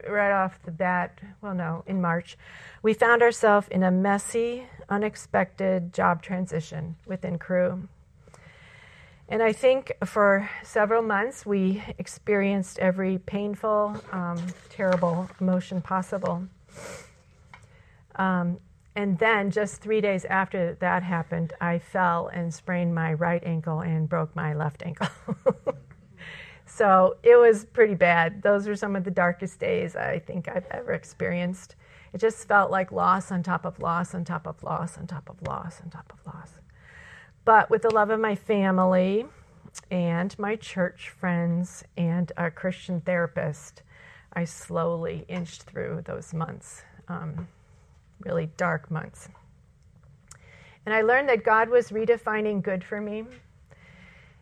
right 0.09 0.31
off 0.31 0.59
the 0.63 0.71
bat, 0.71 1.19
well, 1.39 1.53
no, 1.53 1.83
in 1.85 2.01
March, 2.01 2.35
we 2.81 2.95
found 2.95 3.21
ourselves 3.21 3.67
in 3.69 3.83
a 3.83 3.91
messy, 3.91 4.65
unexpected 4.89 5.93
job 5.93 6.23
transition 6.23 6.95
within 7.05 7.37
Cru. 7.37 7.87
And 9.31 9.41
I 9.41 9.53
think 9.53 9.93
for 10.03 10.49
several 10.61 11.01
months 11.01 11.45
we 11.45 11.81
experienced 11.97 12.77
every 12.79 13.17
painful, 13.17 13.95
um, 14.11 14.45
terrible 14.69 15.29
emotion 15.39 15.81
possible. 15.81 16.43
Um, 18.17 18.59
and 18.93 19.17
then, 19.19 19.49
just 19.49 19.81
three 19.81 20.01
days 20.01 20.25
after 20.25 20.75
that 20.81 21.01
happened, 21.01 21.53
I 21.61 21.79
fell 21.79 22.27
and 22.27 22.53
sprained 22.53 22.93
my 22.93 23.13
right 23.13 23.41
ankle 23.45 23.79
and 23.79 24.09
broke 24.09 24.35
my 24.35 24.53
left 24.53 24.83
ankle. 24.85 25.07
so 26.65 27.15
it 27.23 27.37
was 27.37 27.63
pretty 27.63 27.95
bad. 27.95 28.41
Those 28.41 28.67
were 28.67 28.75
some 28.75 28.97
of 28.97 29.05
the 29.05 29.11
darkest 29.11 29.59
days 29.59 29.95
I 29.95 30.19
think 30.19 30.49
I've 30.49 30.67
ever 30.71 30.91
experienced. 30.91 31.77
It 32.11 32.17
just 32.17 32.45
felt 32.49 32.69
like 32.69 32.91
loss 32.91 33.31
on 33.31 33.43
top 33.43 33.63
of 33.63 33.79
loss 33.79 34.13
on 34.13 34.25
top 34.25 34.45
of 34.45 34.61
loss 34.61 34.97
on 34.97 35.07
top 35.07 35.29
of 35.29 35.41
loss 35.47 35.79
on 35.81 35.89
top 35.89 36.11
of 36.11 36.19
loss. 36.33 36.60
But 37.43 37.69
with 37.69 37.81
the 37.81 37.93
love 37.93 38.09
of 38.09 38.19
my 38.19 38.35
family 38.35 39.25
and 39.89 40.37
my 40.37 40.55
church 40.55 41.09
friends 41.09 41.83
and 41.97 42.31
a 42.37 42.51
Christian 42.51 43.01
therapist, 43.01 43.83
I 44.33 44.45
slowly 44.45 45.25
inched 45.27 45.63
through 45.63 46.03
those 46.05 46.33
months. 46.33 46.83
Um, 47.07 47.47
really 48.25 48.49
dark 48.57 48.89
months. 48.91 49.29
And 50.85 50.95
I 50.95 51.01
learned 51.01 51.29
that 51.29 51.43
God 51.43 51.69
was 51.69 51.89
redefining 51.89 52.61
good 52.61 52.83
for 52.83 53.01
me. 53.01 53.25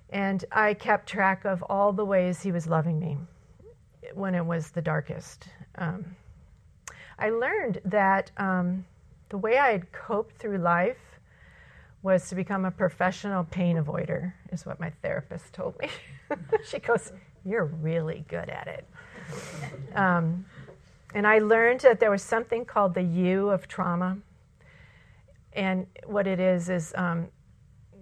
And 0.09 0.43
I 0.51 0.73
kept 0.73 1.07
track 1.07 1.45
of 1.45 1.63
all 1.63 1.93
the 1.93 2.05
ways 2.05 2.41
He 2.41 2.51
was 2.51 2.67
loving 2.67 2.99
me 2.99 3.17
when 4.13 4.35
it 4.35 4.45
was 4.45 4.71
the 4.71 4.81
darkest. 4.81 5.47
Um, 5.75 6.15
I 7.17 7.29
learned 7.29 7.79
that 7.85 8.31
um, 8.37 8.85
the 9.29 9.37
way 9.37 9.57
I 9.57 9.71
had 9.71 9.91
coped 9.91 10.37
through 10.37 10.57
life 10.57 10.97
was 12.01 12.29
to 12.29 12.35
become 12.35 12.65
a 12.65 12.71
professional 12.71 13.43
pain 13.43 13.77
avoider, 13.77 14.33
is 14.51 14.65
what 14.65 14.79
my 14.79 14.89
therapist 15.01 15.53
told 15.53 15.77
me. 15.79 15.89
she 16.65 16.79
goes, 16.79 17.11
You're 17.43 17.65
really 17.65 18.25
good 18.27 18.49
at 18.49 18.67
it. 18.67 18.87
Um, 19.95 20.45
and 21.13 21.27
I 21.27 21.39
learned 21.39 21.81
that 21.81 21.99
there 21.99 22.11
was 22.11 22.21
something 22.21 22.65
called 22.65 22.93
the 22.93 23.03
U 23.03 23.49
of 23.49 23.67
trauma. 23.67 24.17
And 25.53 25.87
what 26.05 26.27
it 26.27 26.39
is 26.39 26.69
is 26.69 26.93
um, 26.95 27.27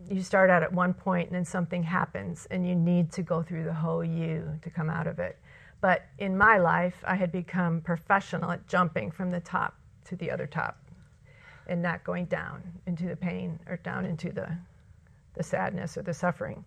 you 0.10 0.22
start 0.22 0.50
out 0.50 0.62
at 0.62 0.72
one 0.72 0.94
point 0.94 1.30
and 1.30 1.36
then 1.36 1.46
something 1.46 1.82
happens, 1.84 2.48
and 2.52 2.68
you 2.68 2.76
need 2.76 3.12
to 3.14 3.24
go 3.24 3.42
through 3.42 3.64
the 3.64 3.74
whole 3.74 4.04
U 4.04 4.60
to 4.62 4.70
come 4.70 4.90
out 4.90 5.08
of 5.08 5.20
it. 5.20 5.40
But 5.82 6.06
in 6.20 6.38
my 6.38 6.58
life, 6.58 6.96
I 7.06 7.16
had 7.16 7.32
become 7.32 7.82
professional 7.82 8.52
at 8.52 8.68
jumping 8.68 9.12
from 9.12 9.32
the 9.32 9.40
top 9.40 9.76
to 10.06 10.16
the 10.16 10.30
other 10.32 10.48
top 10.48 10.78
and 11.68 11.82
not 11.82 12.04
going 12.04 12.26
down 12.26 12.62
into 12.86 13.08
the 13.08 13.16
pain 13.16 13.60
or 13.68 13.78
down 13.78 14.06
into 14.06 14.32
the, 14.32 14.50
the 15.36 15.44
sadness 15.44 15.98
or 15.98 16.02
the 16.02 16.14
suffering. 16.14 16.64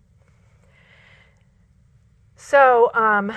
So, 2.35 2.91
um, 2.93 3.31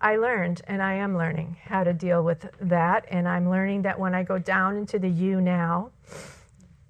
I 0.00 0.16
learned 0.16 0.62
and 0.66 0.82
I 0.82 0.94
am 0.94 1.16
learning 1.16 1.56
how 1.64 1.84
to 1.84 1.92
deal 1.92 2.22
with 2.22 2.48
that. 2.60 3.06
And 3.08 3.26
I'm 3.26 3.48
learning 3.48 3.82
that 3.82 3.98
when 3.98 4.14
I 4.14 4.22
go 4.22 4.38
down 4.38 4.76
into 4.76 4.98
the 4.98 5.08
you 5.08 5.40
now, 5.40 5.90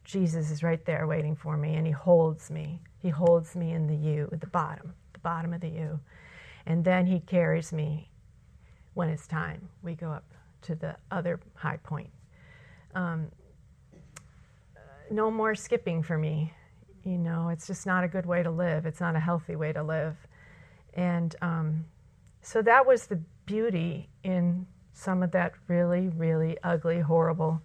Jesus 0.04 0.50
is 0.50 0.62
right 0.62 0.84
there 0.84 1.06
waiting 1.06 1.36
for 1.36 1.56
me 1.56 1.74
and 1.74 1.86
he 1.86 1.92
holds 1.92 2.50
me. 2.50 2.80
He 2.98 3.08
holds 3.08 3.54
me 3.54 3.72
in 3.72 3.86
the 3.86 3.94
you, 3.94 4.28
the 4.40 4.46
bottom, 4.48 4.94
the 5.12 5.18
bottom 5.20 5.52
of 5.52 5.60
the 5.60 5.68
you. 5.68 6.00
And 6.66 6.84
then 6.84 7.06
he 7.06 7.20
carries 7.20 7.72
me 7.72 8.10
when 8.94 9.08
it's 9.08 9.26
time. 9.26 9.68
We 9.82 9.94
go 9.94 10.10
up 10.10 10.24
to 10.62 10.74
the 10.74 10.96
other 11.10 11.38
high 11.54 11.76
point. 11.78 12.10
Um, 12.94 13.28
no 15.10 15.30
more 15.30 15.54
skipping 15.54 16.02
for 16.02 16.18
me. 16.18 16.52
You 17.04 17.18
know, 17.18 17.50
it's 17.50 17.66
just 17.66 17.86
not 17.86 18.04
a 18.04 18.08
good 18.08 18.26
way 18.26 18.42
to 18.42 18.50
live. 18.50 18.86
It's 18.86 19.00
not 19.00 19.14
a 19.14 19.20
healthy 19.20 19.56
way 19.56 19.72
to 19.72 19.82
live. 19.82 20.16
And 20.94 21.36
um, 21.42 21.84
so 22.42 22.62
that 22.62 22.86
was 22.86 23.06
the 23.06 23.20
beauty 23.44 24.08
in 24.24 24.66
some 24.92 25.22
of 25.22 25.30
that 25.32 25.52
really, 25.68 26.08
really 26.08 26.56
ugly, 26.64 27.00
horrible, 27.00 27.60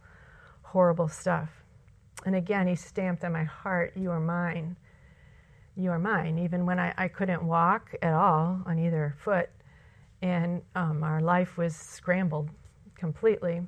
horrible 0.61 1.07
stuff. 1.07 1.49
And 2.25 2.35
again, 2.35 2.67
he 2.67 2.75
stamped 2.75 3.23
on 3.23 3.31
my 3.31 3.43
heart, 3.43 3.93
You 3.95 4.11
are 4.11 4.19
mine. 4.19 4.77
You 5.75 5.91
are 5.91 5.99
mine. 5.99 6.37
Even 6.37 6.65
when 6.65 6.79
I, 6.79 6.93
I 6.97 7.07
couldn't 7.07 7.43
walk 7.43 7.95
at 8.01 8.13
all 8.13 8.61
on 8.65 8.77
either 8.77 9.15
foot, 9.17 9.49
and 10.21 10.61
um, 10.75 11.03
our 11.03 11.21
life 11.21 11.57
was 11.57 11.75
scrambled 11.75 12.49
completely, 12.95 13.61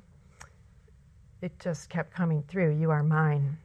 it 1.42 1.58
just 1.58 1.88
kept 1.88 2.14
coming 2.14 2.44
through. 2.46 2.78
You 2.78 2.90
are 2.90 3.02
mine. 3.02 3.58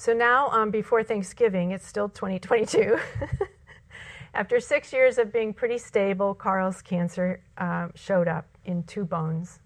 So 0.00 0.14
now, 0.14 0.48
um, 0.48 0.70
before 0.70 1.02
Thanksgiving, 1.02 1.72
it's 1.72 1.86
still 1.86 2.08
2022. 2.08 2.98
After 4.34 4.58
six 4.58 4.94
years 4.94 5.18
of 5.18 5.30
being 5.30 5.52
pretty 5.52 5.76
stable, 5.76 6.32
Carl's 6.32 6.80
cancer 6.80 7.42
uh, 7.58 7.88
showed 7.94 8.26
up 8.26 8.46
in 8.64 8.82
two 8.84 9.04
bones. 9.04 9.60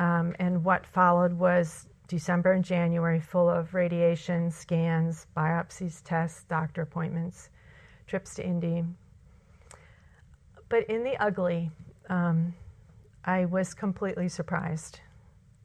Um, 0.00 0.34
and 0.40 0.64
what 0.64 0.84
followed 0.84 1.32
was 1.32 1.86
December 2.08 2.54
and 2.54 2.64
January 2.64 3.20
full 3.20 3.48
of 3.48 3.72
radiation, 3.72 4.50
scans, 4.50 5.28
biopsies, 5.36 6.02
tests, 6.02 6.42
doctor 6.48 6.82
appointments, 6.82 7.50
trips 8.08 8.34
to 8.34 8.44
Indy. 8.44 8.82
But 10.68 10.90
in 10.90 11.04
the 11.04 11.16
ugly, 11.22 11.70
um, 12.08 12.52
I 13.24 13.44
was 13.44 13.74
completely 13.74 14.28
surprised 14.28 14.98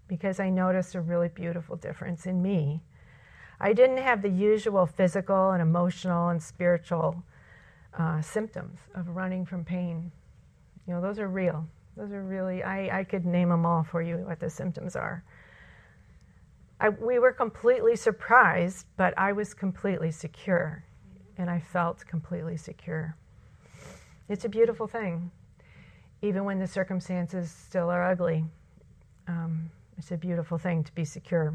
because 0.07 0.39
I 0.39 0.51
noticed 0.51 0.93
a 0.93 1.01
really 1.01 1.29
beautiful 1.29 1.75
difference 1.75 2.27
in 2.27 2.43
me. 2.43 2.83
I 3.59 3.73
didn't 3.73 3.97
have 3.97 4.21
the 4.21 4.29
usual 4.29 4.85
physical 4.85 5.51
and 5.51 5.61
emotional 5.61 6.29
and 6.29 6.41
spiritual 6.41 7.23
uh, 7.97 8.21
symptoms 8.21 8.79
of 8.93 9.09
running 9.09 9.45
from 9.45 9.63
pain. 9.63 10.11
You 10.87 10.93
know, 10.93 11.01
those 11.01 11.19
are 11.19 11.27
real. 11.27 11.65
Those 11.95 12.11
are 12.11 12.23
really, 12.23 12.61
I, 12.63 12.99
I 12.99 13.03
could 13.03 13.25
name 13.25 13.49
them 13.49 13.65
all 13.65 13.83
for 13.83 14.01
you, 14.01 14.17
what 14.17 14.39
the 14.39 14.49
symptoms 14.49 14.95
are. 14.95 15.23
I, 16.79 16.89
we 16.89 17.19
were 17.19 17.31
completely 17.31 17.95
surprised, 17.95 18.85
but 18.97 19.17
I 19.17 19.31
was 19.31 19.53
completely 19.53 20.11
secure, 20.11 20.83
and 21.37 21.49
I 21.49 21.59
felt 21.59 22.05
completely 22.05 22.57
secure. 22.57 23.15
It's 24.27 24.43
a 24.43 24.49
beautiful 24.49 24.87
thing, 24.87 25.31
even 26.21 26.43
when 26.43 26.59
the 26.59 26.67
circumstances 26.67 27.49
still 27.49 27.89
are 27.89 28.03
ugly. 28.03 28.43
Um, 29.27 29.69
it's 29.97 30.11
a 30.11 30.17
beautiful 30.17 30.57
thing 30.57 30.83
to 30.83 30.93
be 30.93 31.05
secure. 31.05 31.53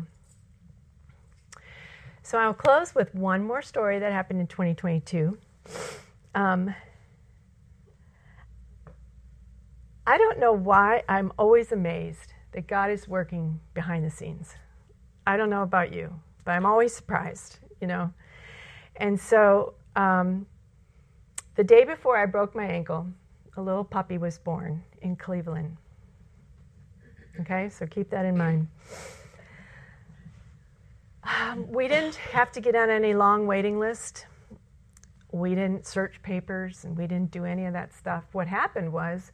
So 2.23 2.39
I'll 2.39 2.55
close 2.55 2.95
with 2.95 3.15
one 3.15 3.45
more 3.45 3.63
story 3.63 3.99
that 3.99 4.13
happened 4.13 4.41
in 4.41 4.47
2022. 4.47 5.39
Um, 6.35 6.75
I 10.07 10.19
don't 10.19 10.39
know 10.39 10.53
why 10.53 11.03
I'm 11.09 11.33
always 11.39 11.73
amazed 11.73 12.35
that 12.53 12.67
God 12.67 12.91
is 12.91 13.07
working 13.09 13.61
behind 13.75 14.05
the 14.05 14.11
scenes. 14.11 14.55
I 15.27 15.37
don't 15.37 15.51
know 15.51 15.63
about 15.63 15.93
you, 15.93 16.13
but 16.45 16.53
I'm 16.53 16.67
always 16.67 16.95
surprised, 16.95 17.59
you 17.81 17.87
know. 17.87 18.13
And 18.97 19.19
so 19.19 19.75
um, 19.97 20.47
the 21.55 21.65
day 21.65 21.85
before 21.85 22.17
I 22.17 22.27
broke 22.27 22.55
my 22.55 22.65
ankle, 22.65 23.07
a 23.57 23.63
little 23.63 23.85
puppy 23.85 24.19
was 24.19 24.39
born 24.39 24.83
in 25.03 25.17
Cleveland. 25.17 25.77
Okay, 27.41 27.69
so 27.69 27.87
keep 27.87 28.11
that 28.11 28.25
in 28.25 28.37
mind. 28.37 28.69
Um, 31.23 31.71
we 31.71 31.89
didn't 31.89 32.17
have 32.17 32.51
to 32.53 32.61
get 32.61 32.75
on 32.75 32.91
any 32.91 33.15
long 33.15 33.47
waiting 33.47 33.79
list. 33.79 34.27
We 35.33 35.55
didn't 35.55 35.87
search 35.87 36.23
papers 36.23 36.85
and 36.85 36.97
we 36.97 37.07
didn't 37.07 37.31
do 37.31 37.45
any 37.45 37.67
of 37.67 37.73
that 37.75 37.95
stuff. 37.95 38.25
What 38.33 38.47
happened 38.49 38.93
was, 38.93 39.33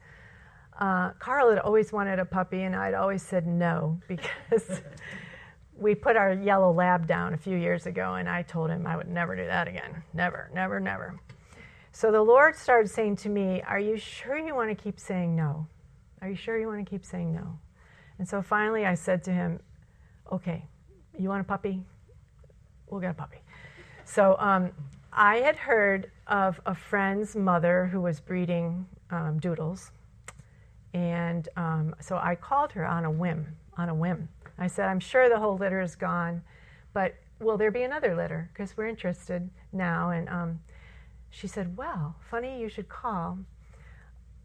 uh, 0.79 1.11
Carl 1.19 1.49
had 1.49 1.59
always 1.59 1.91
wanted 1.91 2.19
a 2.19 2.25
puppy, 2.25 2.61
and 2.61 2.75
I'd 2.75 2.93
always 2.93 3.23
said 3.23 3.47
no 3.47 3.99
because 4.07 4.81
we 5.75 5.95
put 5.95 6.15
our 6.15 6.33
yellow 6.33 6.71
lab 6.71 7.07
down 7.07 7.33
a 7.33 7.37
few 7.37 7.57
years 7.57 7.85
ago, 7.85 8.15
and 8.15 8.29
I 8.29 8.43
told 8.43 8.69
him 8.69 8.85
I 8.85 8.95
would 8.95 9.07
never 9.07 9.35
do 9.35 9.45
that 9.45 9.67
again. 9.67 10.03
Never, 10.13 10.49
never, 10.53 10.79
never. 10.79 11.19
So 11.91 12.11
the 12.11 12.21
Lord 12.21 12.55
started 12.55 12.89
saying 12.89 13.15
to 13.17 13.29
me, 13.29 13.61
Are 13.63 13.79
you 13.79 13.97
sure 13.97 14.37
you 14.37 14.53
want 14.53 14.69
to 14.69 14.75
keep 14.75 14.99
saying 14.99 15.35
no? 15.35 15.67
Are 16.21 16.29
you 16.29 16.35
sure 16.35 16.59
you 16.59 16.67
want 16.67 16.85
to 16.85 16.89
keep 16.89 17.03
saying 17.05 17.33
no? 17.33 17.59
And 18.19 18.27
so 18.27 18.41
finally 18.41 18.85
I 18.85 18.95
said 18.95 19.23
to 19.23 19.31
him, 19.31 19.59
Okay, 20.31 20.65
you 21.17 21.29
want 21.29 21.41
a 21.41 21.43
puppy? 21.43 21.81
We'll 22.89 23.01
get 23.01 23.11
a 23.11 23.13
puppy. 23.13 23.39
So 24.05 24.35
um, 24.39 24.71
I 25.11 25.37
had 25.37 25.57
heard 25.57 26.11
of 26.27 26.61
a 26.65 26.75
friend's 26.75 27.35
mother 27.35 27.87
who 27.87 28.01
was 28.01 28.19
breeding 28.19 28.85
um, 29.09 29.39
doodles. 29.39 29.91
And 30.93 31.47
um, 31.55 31.95
so 31.99 32.17
I 32.17 32.35
called 32.35 32.71
her 32.73 32.85
on 32.85 33.05
a 33.05 33.11
whim, 33.11 33.47
on 33.77 33.89
a 33.89 33.95
whim. 33.95 34.29
I 34.57 34.67
said, 34.67 34.87
I'm 34.87 34.99
sure 34.99 35.29
the 35.29 35.39
whole 35.39 35.57
litter 35.57 35.81
is 35.81 35.95
gone, 35.95 36.41
but 36.93 37.15
will 37.39 37.57
there 37.57 37.71
be 37.71 37.83
another 37.83 38.15
litter? 38.15 38.49
Because 38.53 38.75
we're 38.75 38.87
interested 38.87 39.49
now. 39.71 40.09
And 40.09 40.27
um, 40.29 40.59
she 41.29 41.47
said, 41.47 41.77
Well, 41.77 42.15
funny 42.29 42.59
you 42.59 42.69
should 42.69 42.89
call. 42.89 43.39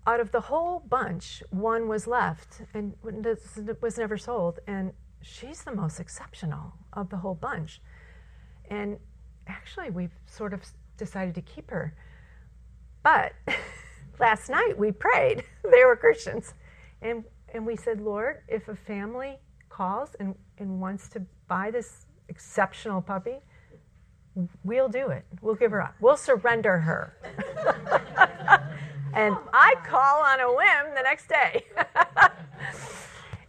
Out 0.07 0.21
of 0.21 0.33
the 0.33 0.41
whole 0.41 0.81
bunch, 0.81 1.43
one 1.51 1.87
was 1.87 2.07
left 2.07 2.63
and 2.75 2.95
was 3.81 3.99
never 3.99 4.19
sold. 4.19 4.59
And 4.67 4.93
she's 5.23 5.63
the 5.63 5.75
most 5.75 6.01
exceptional 6.01 6.75
of 6.93 7.11
the 7.11 7.17
whole 7.17 7.35
bunch. 7.35 7.81
And 8.71 8.99
actually, 9.47 9.91
we've 9.91 10.15
sort 10.27 10.53
of 10.53 10.63
decided 10.97 11.35
to 11.35 11.43
keep 11.43 11.71
her. 11.71 11.95
But 13.03 13.33
last 14.21 14.51
night 14.51 14.79
we 14.79 14.93
prayed. 14.93 15.45
they 15.71 15.85
were 15.85 15.97
Christians. 15.97 16.55
And, 17.01 17.25
and 17.53 17.67
we 17.67 17.77
said, 17.77 18.01
Lord, 18.01 18.43
if 18.49 18.69
a 18.69 18.77
family 18.77 19.39
calls 19.69 20.11
and, 20.21 20.35
and 20.59 20.81
wants 20.81 21.09
to 21.11 21.23
buy 21.49 21.71
this 21.71 22.07
exceptional 22.29 23.03
puppy, 23.03 23.39
we'll 24.65 24.89
do 24.89 25.09
it. 25.09 25.25
We'll 25.41 25.55
give 25.55 25.71
her 25.73 25.83
up. 25.83 25.95
We'll 26.01 26.17
surrender 26.17 26.79
her. 26.79 27.17
and 29.15 29.37
I 29.53 29.75
call 29.85 30.23
on 30.23 30.41
a 30.41 30.49
whim 30.49 30.95
the 30.95 31.03
next 31.03 31.29
day. 31.29 31.65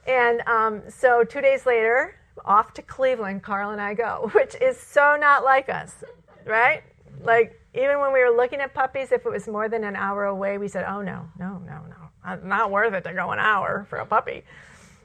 And 0.08 0.42
um, 0.48 0.82
so 0.90 1.24
two 1.24 1.42
days 1.42 1.66
later, 1.66 2.16
off 2.46 2.74
to 2.74 2.82
Cleveland, 2.82 3.44
Carl 3.44 3.72
and 3.72 3.82
I 3.82 3.94
go, 3.94 4.30
which 4.36 4.56
is 4.62 4.78
so 4.78 5.16
not 5.20 5.44
like 5.44 5.70
us, 5.70 6.04
right? 6.46 6.84
Like, 7.22 7.60
even 7.76 8.00
when 8.00 8.14
we 8.14 8.20
were 8.20 8.36
looking 8.36 8.60
at 8.60 8.74
puppies, 8.74 9.12
if 9.12 9.26
it 9.26 9.32
was 9.32 9.48
more 9.48 9.68
than 9.68 9.84
an 9.84 9.96
hour 9.96 10.26
away, 10.26 10.58
we 10.58 10.68
said, 10.68 10.86
oh, 10.88 11.02
no, 11.02 11.28
no, 11.40 11.60
no, 11.66 11.82
no. 11.90 12.36
Not 12.44 12.72
worth 12.72 12.94
it 12.94 13.04
to 13.06 13.14
go 13.14 13.32
an 13.32 13.40
hour 13.40 13.86
for 13.90 14.00
a 14.00 14.06
puppy. 14.06 14.44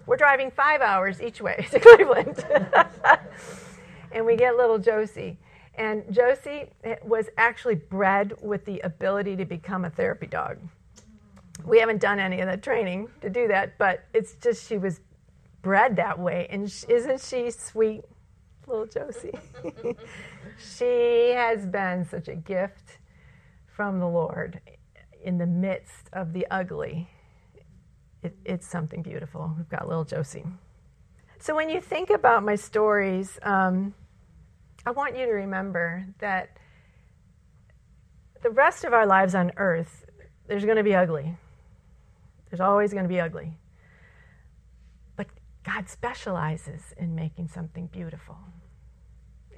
We're 0.07 0.17
driving 0.17 0.51
five 0.51 0.81
hours 0.81 1.21
each 1.21 1.41
way 1.41 1.67
to 1.71 1.81
Cleveland. 1.81 2.45
and 4.13 4.25
we 4.25 4.37
get 4.37 4.57
little 4.57 4.79
Josie. 4.79 5.39
And 5.75 6.03
Josie 6.13 6.71
was 7.03 7.29
actually 7.39 7.77
bred 7.77 8.35
with 8.43 8.65
the 8.65 8.81
ability 8.81 9.37
to 9.37 9.45
become 9.45 9.85
a 9.85 9.91
therapy 9.91 10.27
dog. 10.27 10.59
We 11.69 11.81
haven't 11.81 12.01
done 12.01 12.19
any 12.19 12.41
of 12.41 12.51
the 12.51 12.57
training 12.57 13.09
to 13.21 13.29
do 13.29 13.47
that, 13.49 13.77
but 13.77 14.05
it's 14.15 14.35
just 14.37 14.67
she 14.67 14.79
was 14.79 15.01
bred 15.61 15.97
that 15.97 16.19
way. 16.19 16.47
And 16.49 16.65
isn't 16.65 17.21
she 17.21 17.51
sweet, 17.51 18.05
little 18.67 18.87
Josie? 18.87 19.39
she 20.59 21.33
has 21.35 21.67
been 21.67 22.07
such 22.07 22.29
a 22.29 22.35
gift 22.35 22.97
from 23.67 23.99
the 23.99 24.09
Lord 24.09 24.63
in 25.23 25.37
the 25.37 25.47
midst 25.47 26.09
of 26.15 26.33
the 26.33 26.47
ugly. 26.51 27.07
It, 28.23 28.35
it's 28.47 28.67
something 28.67 29.03
beautiful. 29.03 29.53
We've 29.55 29.69
got 29.69 29.87
little 29.87 30.05
Josie. 30.05 30.47
So 31.39 31.55
when 31.55 31.69
you 31.69 31.83
think 31.83 32.09
about 32.09 32.45
my 32.45 32.55
stories, 32.55 33.39
um, 33.43 33.93
I 34.87 34.91
want 34.93 35.19
you 35.19 35.27
to 35.27 35.33
remember 35.33 36.07
that 36.19 36.57
the 38.43 38.51
rest 38.51 38.85
of 38.85 38.95
our 38.95 39.05
lives 39.05 39.35
on 39.35 39.53
earth, 39.59 40.07
there's 40.47 40.65
going 40.65 40.79
to 40.79 40.83
be 40.83 40.95
ugly. 40.95 41.37
There's 42.51 42.61
always 42.61 42.93
going 42.93 43.05
to 43.05 43.09
be 43.09 43.21
ugly. 43.21 43.57
But 45.17 45.27
God 45.65 45.89
specializes 45.89 46.95
in 46.97 47.15
making 47.15 47.49
something 47.49 47.87
beautiful 47.87 48.37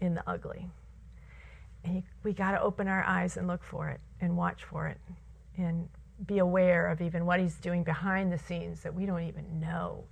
in 0.01 0.15
the 0.15 0.23
ugly. 0.27 0.71
And 1.85 2.03
we 2.23 2.33
got 2.33 2.53
to 2.53 2.61
open 2.61 2.89
our 2.89 3.05
eyes 3.05 3.37
and 3.37 3.47
look 3.47 3.63
for 3.63 3.89
it 3.89 4.01
and 4.21 4.37
watch 4.37 4.65
for 4.65 4.87
it 4.87 4.99
and 5.57 5.89
be 6.27 6.39
aware 6.39 6.89
of 6.89 7.01
even 7.01 7.25
what 7.25 7.41
He's 7.41 7.57
doing 7.57 7.83
behind 7.83 8.33
the 8.33 8.39
scenes 8.39 8.83
that 8.83 8.95
we 8.95 9.07
don't 9.07 9.23
even 9.23 9.61
know. 9.61 10.05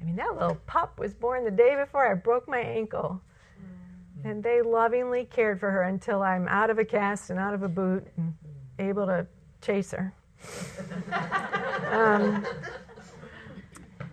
I 0.00 0.04
mean, 0.04 0.16
that 0.16 0.34
little 0.34 0.56
pup 0.66 0.98
was 0.98 1.14
born 1.14 1.44
the 1.44 1.50
day 1.50 1.76
before 1.76 2.10
I 2.10 2.14
broke 2.14 2.48
my 2.48 2.58
ankle. 2.58 3.20
Mm-hmm. 3.60 4.28
And 4.28 4.42
they 4.42 4.62
lovingly 4.62 5.24
cared 5.24 5.60
for 5.60 5.70
her 5.70 5.82
until 5.82 6.22
I'm 6.22 6.48
out 6.48 6.70
of 6.70 6.78
a 6.78 6.84
cast 6.84 7.30
and 7.30 7.38
out 7.38 7.54
of 7.54 7.62
a 7.62 7.68
boot 7.68 8.06
and 8.16 8.34
able 8.78 9.06
to 9.06 9.26
chase 9.60 9.92
her. 9.92 10.12
Um, 11.90 12.46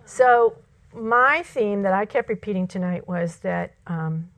so, 0.06 0.56
my 0.96 1.41
theme 1.43 1.82
that 1.82 1.93
I 1.93 2.06
kept 2.06 2.30
repeating 2.30 2.67
tonight 2.67 3.08
was 3.08 3.38
that 3.38 3.74
um, 3.88 4.30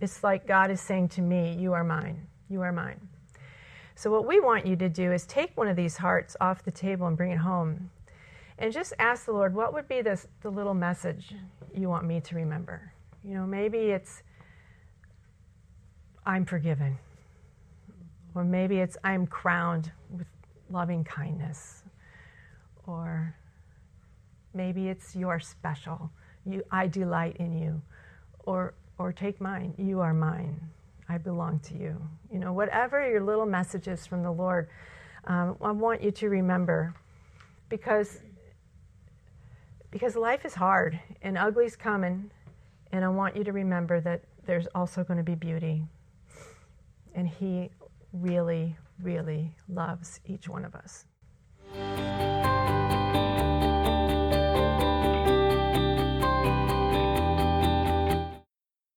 it's 0.00 0.22
like 0.22 0.46
God 0.46 0.70
is 0.70 0.80
saying 0.80 1.08
to 1.10 1.20
me, 1.20 1.56
You 1.58 1.72
are 1.72 1.84
mine. 1.84 2.26
You 2.48 2.62
are 2.62 2.72
mine. 2.72 3.00
So, 3.94 4.10
what 4.10 4.26
we 4.26 4.40
want 4.40 4.66
you 4.66 4.76
to 4.76 4.88
do 4.88 5.12
is 5.12 5.26
take 5.26 5.56
one 5.56 5.68
of 5.68 5.76
these 5.76 5.96
hearts 5.96 6.36
off 6.40 6.62
the 6.64 6.70
table 6.70 7.06
and 7.06 7.16
bring 7.16 7.30
it 7.30 7.38
home. 7.38 7.90
And 8.58 8.72
just 8.72 8.92
ask 8.98 9.26
the 9.26 9.32
Lord, 9.32 9.54
what 9.54 9.74
would 9.74 9.88
be 9.88 10.00
this, 10.00 10.26
the 10.40 10.50
little 10.50 10.74
message 10.74 11.34
you 11.74 11.88
want 11.88 12.06
me 12.06 12.20
to 12.20 12.34
remember? 12.34 12.92
You 13.22 13.34
know, 13.34 13.46
maybe 13.46 13.78
it's 13.78 14.22
I'm 16.24 16.44
forgiven. 16.44 16.98
Or 18.34 18.44
maybe 18.44 18.78
it's 18.78 18.96
I'm 19.02 19.26
crowned 19.26 19.90
with 20.10 20.26
loving 20.70 21.04
kindness. 21.04 21.82
Or 22.86 23.34
maybe 24.54 24.88
it's 24.88 25.14
you're 25.14 25.40
special. 25.40 26.10
You, 26.44 26.62
I 26.70 26.86
delight 26.86 27.36
in 27.38 27.52
you. 27.52 27.80
Or, 28.44 28.74
or 28.98 29.12
take 29.12 29.40
mine. 29.40 29.74
You 29.76 30.00
are 30.00 30.14
mine. 30.14 30.60
I 31.08 31.18
belong 31.18 31.60
to 31.60 31.74
you. 31.74 32.00
You 32.32 32.38
know, 32.38 32.52
whatever 32.52 33.08
your 33.08 33.22
little 33.22 33.46
messages 33.46 34.06
from 34.06 34.22
the 34.22 34.30
Lord, 34.30 34.68
um, 35.26 35.56
I 35.60 35.70
want 35.72 36.02
you 36.02 36.10
to 36.12 36.28
remember 36.28 36.94
because 37.68 38.20
because 39.90 40.14
life 40.14 40.44
is 40.44 40.52
hard 40.54 41.00
and 41.22 41.38
ugly's 41.38 41.74
coming 41.74 42.30
and 42.92 43.04
I 43.04 43.08
want 43.08 43.34
you 43.34 43.44
to 43.44 43.52
remember 43.52 44.00
that 44.00 44.22
there's 44.44 44.66
also 44.74 45.02
going 45.02 45.16
to 45.16 45.24
be 45.24 45.34
beauty 45.34 45.84
and 47.14 47.26
He 47.26 47.70
really, 48.12 48.76
really 49.02 49.54
loves 49.68 50.20
each 50.24 50.48
one 50.48 50.64
of 50.64 50.74
us. 50.74 51.04